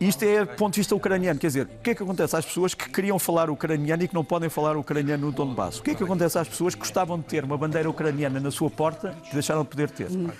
Isto 0.00 0.24
é 0.24 0.44
do 0.44 0.56
ponto 0.56 0.74
de 0.74 0.80
vista 0.80 0.96
ucraniano, 0.96 1.38
quer 1.38 1.46
dizer, 1.46 1.66
o 1.66 1.78
que 1.78 1.90
é 1.90 1.94
que 1.94 2.02
acontece 2.02 2.36
às 2.36 2.44
pessoas 2.44 2.74
que 2.74 2.90
queriam 2.90 3.20
falar 3.20 3.50
ucraniano 3.50 4.02
e 4.02 4.08
que 4.08 4.14
não 4.14 4.24
podem 4.24 4.48
falar 4.48 4.76
ucraniano 4.76 5.26
no 5.26 5.32
Donbass? 5.32 5.78
O 5.78 5.82
que 5.84 5.92
é 5.92 5.94
que 5.94 6.02
acontece 6.02 6.36
às 6.36 6.48
pessoas 6.48 6.74
que 6.74 6.80
gostavam 6.80 7.20
de 7.20 7.24
ter 7.26 7.44
uma 7.44 7.56
bandeira 7.56 7.88
ucraniana 7.88 8.40
na 8.40 8.50
sua 8.50 8.68
porta 8.68 9.16
e 9.30 9.32
deixaram 9.32 9.62
de 9.62 9.68
poder 9.68 9.90
ter? 9.90 10.08
Uh, 10.10 10.32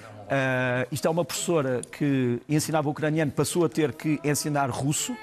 isto 0.90 1.06
é 1.06 1.10
uma 1.10 1.24
professora 1.24 1.80
que 1.92 2.40
ensinava 2.48 2.90
ucraniano, 2.90 3.30
passou 3.30 3.64
a 3.64 3.68
ter 3.68 3.92
que 3.92 4.18
ensinar 4.24 4.68
russo, 4.68 5.16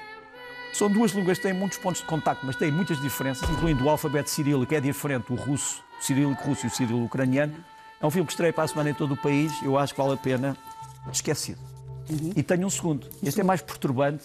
são 0.72 0.90
duas 0.90 1.12
línguas 1.12 1.38
que 1.38 1.44
têm 1.44 1.52
muitos 1.52 1.78
pontos 1.78 2.00
de 2.00 2.06
contacto, 2.06 2.46
mas 2.46 2.56
têm 2.56 2.70
muitas 2.70 3.00
diferenças, 3.00 3.48
incluindo 3.50 3.84
o 3.84 3.88
alfabeto 3.88 4.30
cirílico, 4.30 4.66
que 4.66 4.74
é 4.74 4.80
diferente 4.80 5.32
do 5.32 5.34
russo, 5.34 5.82
o 6.00 6.04
cirílico 6.04 6.42
russo 6.44 6.66
e 6.66 6.68
o 6.68 6.70
cirílico 6.70 7.04
ucraniano. 7.04 7.54
É 8.00 8.06
um 8.06 8.10
filme 8.10 8.26
que 8.26 8.32
estreia 8.32 8.52
para 8.52 8.64
a 8.64 8.68
semana 8.68 8.90
em 8.90 8.94
todo 8.94 9.12
o 9.12 9.16
país, 9.16 9.52
eu 9.62 9.76
acho 9.78 9.94
que 9.94 10.00
vale 10.00 10.14
a 10.14 10.16
pena. 10.16 10.56
Esquecido. 11.12 11.58
Uhum. 12.10 12.32
E 12.36 12.42
tenho 12.42 12.66
um 12.66 12.70
segundo. 12.70 13.06
Este 13.22 13.40
é 13.40 13.44
mais 13.44 13.62
perturbante. 13.62 14.24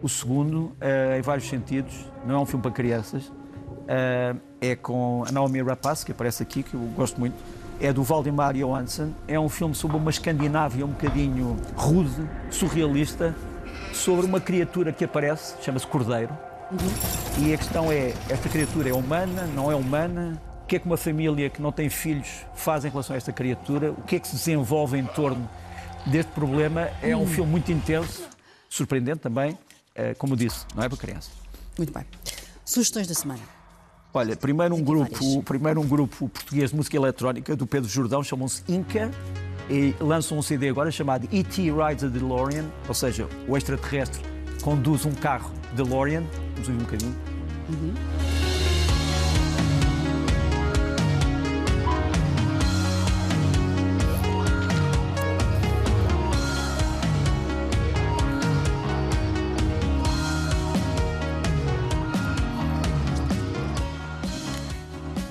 O 0.00 0.08
segundo, 0.08 0.56
uh, 0.58 1.18
em 1.18 1.22
vários 1.22 1.48
sentidos, 1.48 1.94
não 2.24 2.36
é 2.36 2.38
um 2.38 2.46
filme 2.46 2.62
para 2.62 2.70
crianças. 2.70 3.26
Uh, 3.26 4.40
é 4.60 4.76
com 4.76 5.24
a 5.26 5.32
Naomi 5.32 5.62
Rapace, 5.62 6.04
que 6.04 6.12
aparece 6.12 6.42
aqui, 6.42 6.62
que 6.62 6.74
eu 6.74 6.80
gosto 6.96 7.18
muito. 7.18 7.34
É 7.80 7.92
do 7.92 8.02
Valdemar 8.02 8.54
Johansson. 8.54 9.12
É 9.26 9.38
um 9.38 9.48
filme 9.48 9.74
sobre 9.74 9.96
uma 9.96 10.10
Escandinávia 10.10 10.84
um 10.84 10.90
bocadinho 10.90 11.56
rude, 11.76 12.28
surrealista, 12.50 13.34
sobre 13.92 14.26
uma 14.26 14.40
criatura 14.40 14.92
que 14.92 15.04
aparece, 15.04 15.54
chama-se 15.62 15.86
Cordeiro. 15.86 16.36
Uhum. 16.70 17.46
E 17.46 17.54
a 17.54 17.56
questão 17.56 17.90
é: 17.90 18.12
esta 18.28 18.48
criatura 18.48 18.90
é 18.90 18.92
humana, 18.92 19.46
não 19.54 19.70
é 19.70 19.74
humana? 19.74 20.40
que 20.68 20.76
é 20.76 20.78
que 20.78 20.86
uma 20.86 20.98
família 20.98 21.48
que 21.48 21.62
não 21.62 21.72
tem 21.72 21.88
filhos 21.88 22.28
faz 22.54 22.84
em 22.84 22.90
relação 22.90 23.14
a 23.14 23.16
esta 23.16 23.32
criatura, 23.32 23.90
o 23.90 24.02
que 24.02 24.16
é 24.16 24.20
que 24.20 24.28
se 24.28 24.36
desenvolve 24.36 24.98
em 24.98 25.06
torno 25.06 25.48
deste 26.06 26.30
problema. 26.32 26.90
É 27.02 27.16
um 27.16 27.22
hum. 27.22 27.26
filme 27.26 27.50
muito 27.50 27.72
intenso, 27.72 28.28
surpreendente 28.68 29.20
também, 29.20 29.58
eh, 29.94 30.14
como 30.14 30.36
disse, 30.36 30.66
não 30.76 30.84
é 30.84 30.88
para 30.88 30.98
crianças. 30.98 31.32
Muito 31.76 31.92
bem. 31.92 32.04
Sugestões 32.64 33.08
da 33.08 33.14
semana. 33.14 33.40
Olha, 34.12 34.36
primeiro 34.36 34.74
um 34.74 34.82
grupo, 34.82 35.42
primeiro 35.42 35.80
um 35.80 35.88
grupo 35.88 36.28
português 36.28 36.70
de 36.70 36.76
música 36.76 36.96
eletrónica 36.96 37.56
do 37.56 37.66
Pedro 37.66 37.88
Jordão, 37.88 38.22
chamam-se 38.22 38.62
Inca 38.68 39.10
e 39.70 39.94
lançam 40.00 40.38
um 40.38 40.42
CD 40.42 40.68
agora 40.68 40.90
chamado 40.90 41.28
E.T. 41.30 41.70
Rides 41.70 42.04
a 42.04 42.08
DeLorean, 42.08 42.64
ou 42.86 42.94
seja, 42.94 43.28
o 43.46 43.56
extraterrestre 43.56 44.22
conduz 44.62 45.04
um 45.04 45.12
carro 45.12 45.52
DeLorean. 45.74 46.24
Vamos 46.54 46.68
ouvir 46.68 46.80
um 46.80 46.84
bocadinho. 46.84 47.16
Uhum. 47.68 47.94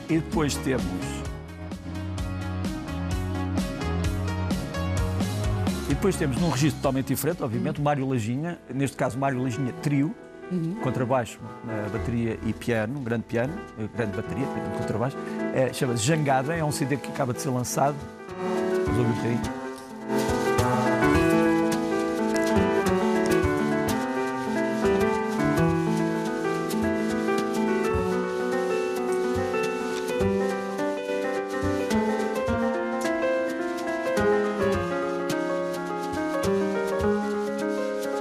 E 0.10 0.20
depois 0.20 0.56
temos 0.56 1.17
depois 5.98 6.16
temos 6.16 6.38
num 6.38 6.50
registro 6.52 6.80
totalmente 6.80 7.08
diferente, 7.08 7.42
obviamente, 7.42 7.80
o 7.80 7.84
Mário 7.84 8.08
Lajinha, 8.08 8.60
neste 8.72 8.96
caso 8.96 9.18
Mário 9.18 9.42
Lajinha 9.42 9.74
Trio, 9.82 10.16
uhum. 10.52 10.76
contrabaixo, 10.76 11.40
bateria 11.92 12.38
e 12.46 12.54
piano, 12.54 13.00
um 13.00 13.04
grande 13.04 13.24
piano, 13.24 13.54
grande 13.96 14.16
bateria, 14.16 14.46
contrabaixo, 14.78 15.18
é, 15.56 15.74
chama-se 15.74 16.04
Jangada, 16.04 16.56
é 16.56 16.64
um 16.64 16.72
CD 16.72 16.98
que 16.98 17.10
acaba 17.10 17.34
de 17.34 17.42
ser 17.42 17.50
lançado. 17.50 17.96
Vamos 18.86 19.00
ouvir 19.00 19.10
um 19.10 19.16
bocadinho. 19.16 19.57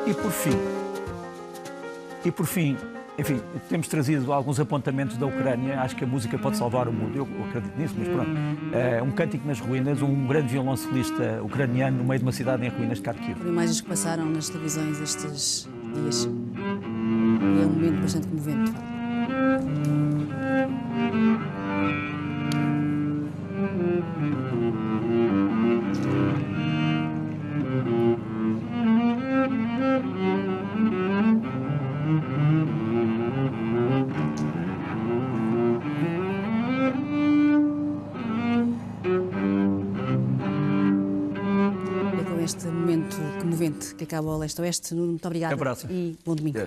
E 0.06 0.14
por 2.30 2.46
fim, 2.46 2.76
enfim, 3.18 3.40
temos 3.68 3.88
trazido 3.88 4.32
alguns 4.32 4.60
apontamentos 4.60 5.16
da 5.16 5.26
Ucrânia. 5.26 5.80
Acho 5.80 5.96
que 5.96 6.04
a 6.04 6.06
música 6.06 6.38
pode 6.38 6.56
salvar 6.56 6.86
o 6.86 6.92
mundo. 6.92 7.16
Eu 7.16 7.28
acredito 7.48 7.78
nisso, 7.78 7.94
mas 7.98 8.08
pronto. 8.08 8.30
É 8.72 9.02
um 9.02 9.10
cântico 9.10 9.46
nas 9.46 9.58
ruínas, 9.58 10.02
um 10.02 10.26
grande 10.26 10.48
violoncelista 10.52 11.40
ucraniano 11.42 11.98
no 11.98 12.04
meio 12.04 12.18
de 12.18 12.24
uma 12.24 12.32
cidade 12.32 12.64
em 12.66 12.68
ruínas 12.68 12.98
de 12.98 13.04
Kharkiv. 13.04 13.40
Imagens 13.46 13.80
que 13.80 13.88
passaram 13.88 14.26
nas 14.26 14.48
televisões 14.48 15.00
estes 15.00 15.68
dias. 15.94 16.24
E 16.24 17.62
é 17.62 17.66
um 17.66 17.70
momento 17.70 18.02
bastante 18.02 18.28
comovente. 18.28 18.72
Este 44.46 44.60
momento 44.60 44.70
comovente 44.70 44.88
que 44.88 44.94
acaba 44.94 44.94
o 44.94 44.94
Leste-Oeste. 44.94 44.94
Muito 44.94 45.26
obrigada 45.26 45.54
e 45.90 46.16
bom 46.24 46.34
domingo. 46.34 46.58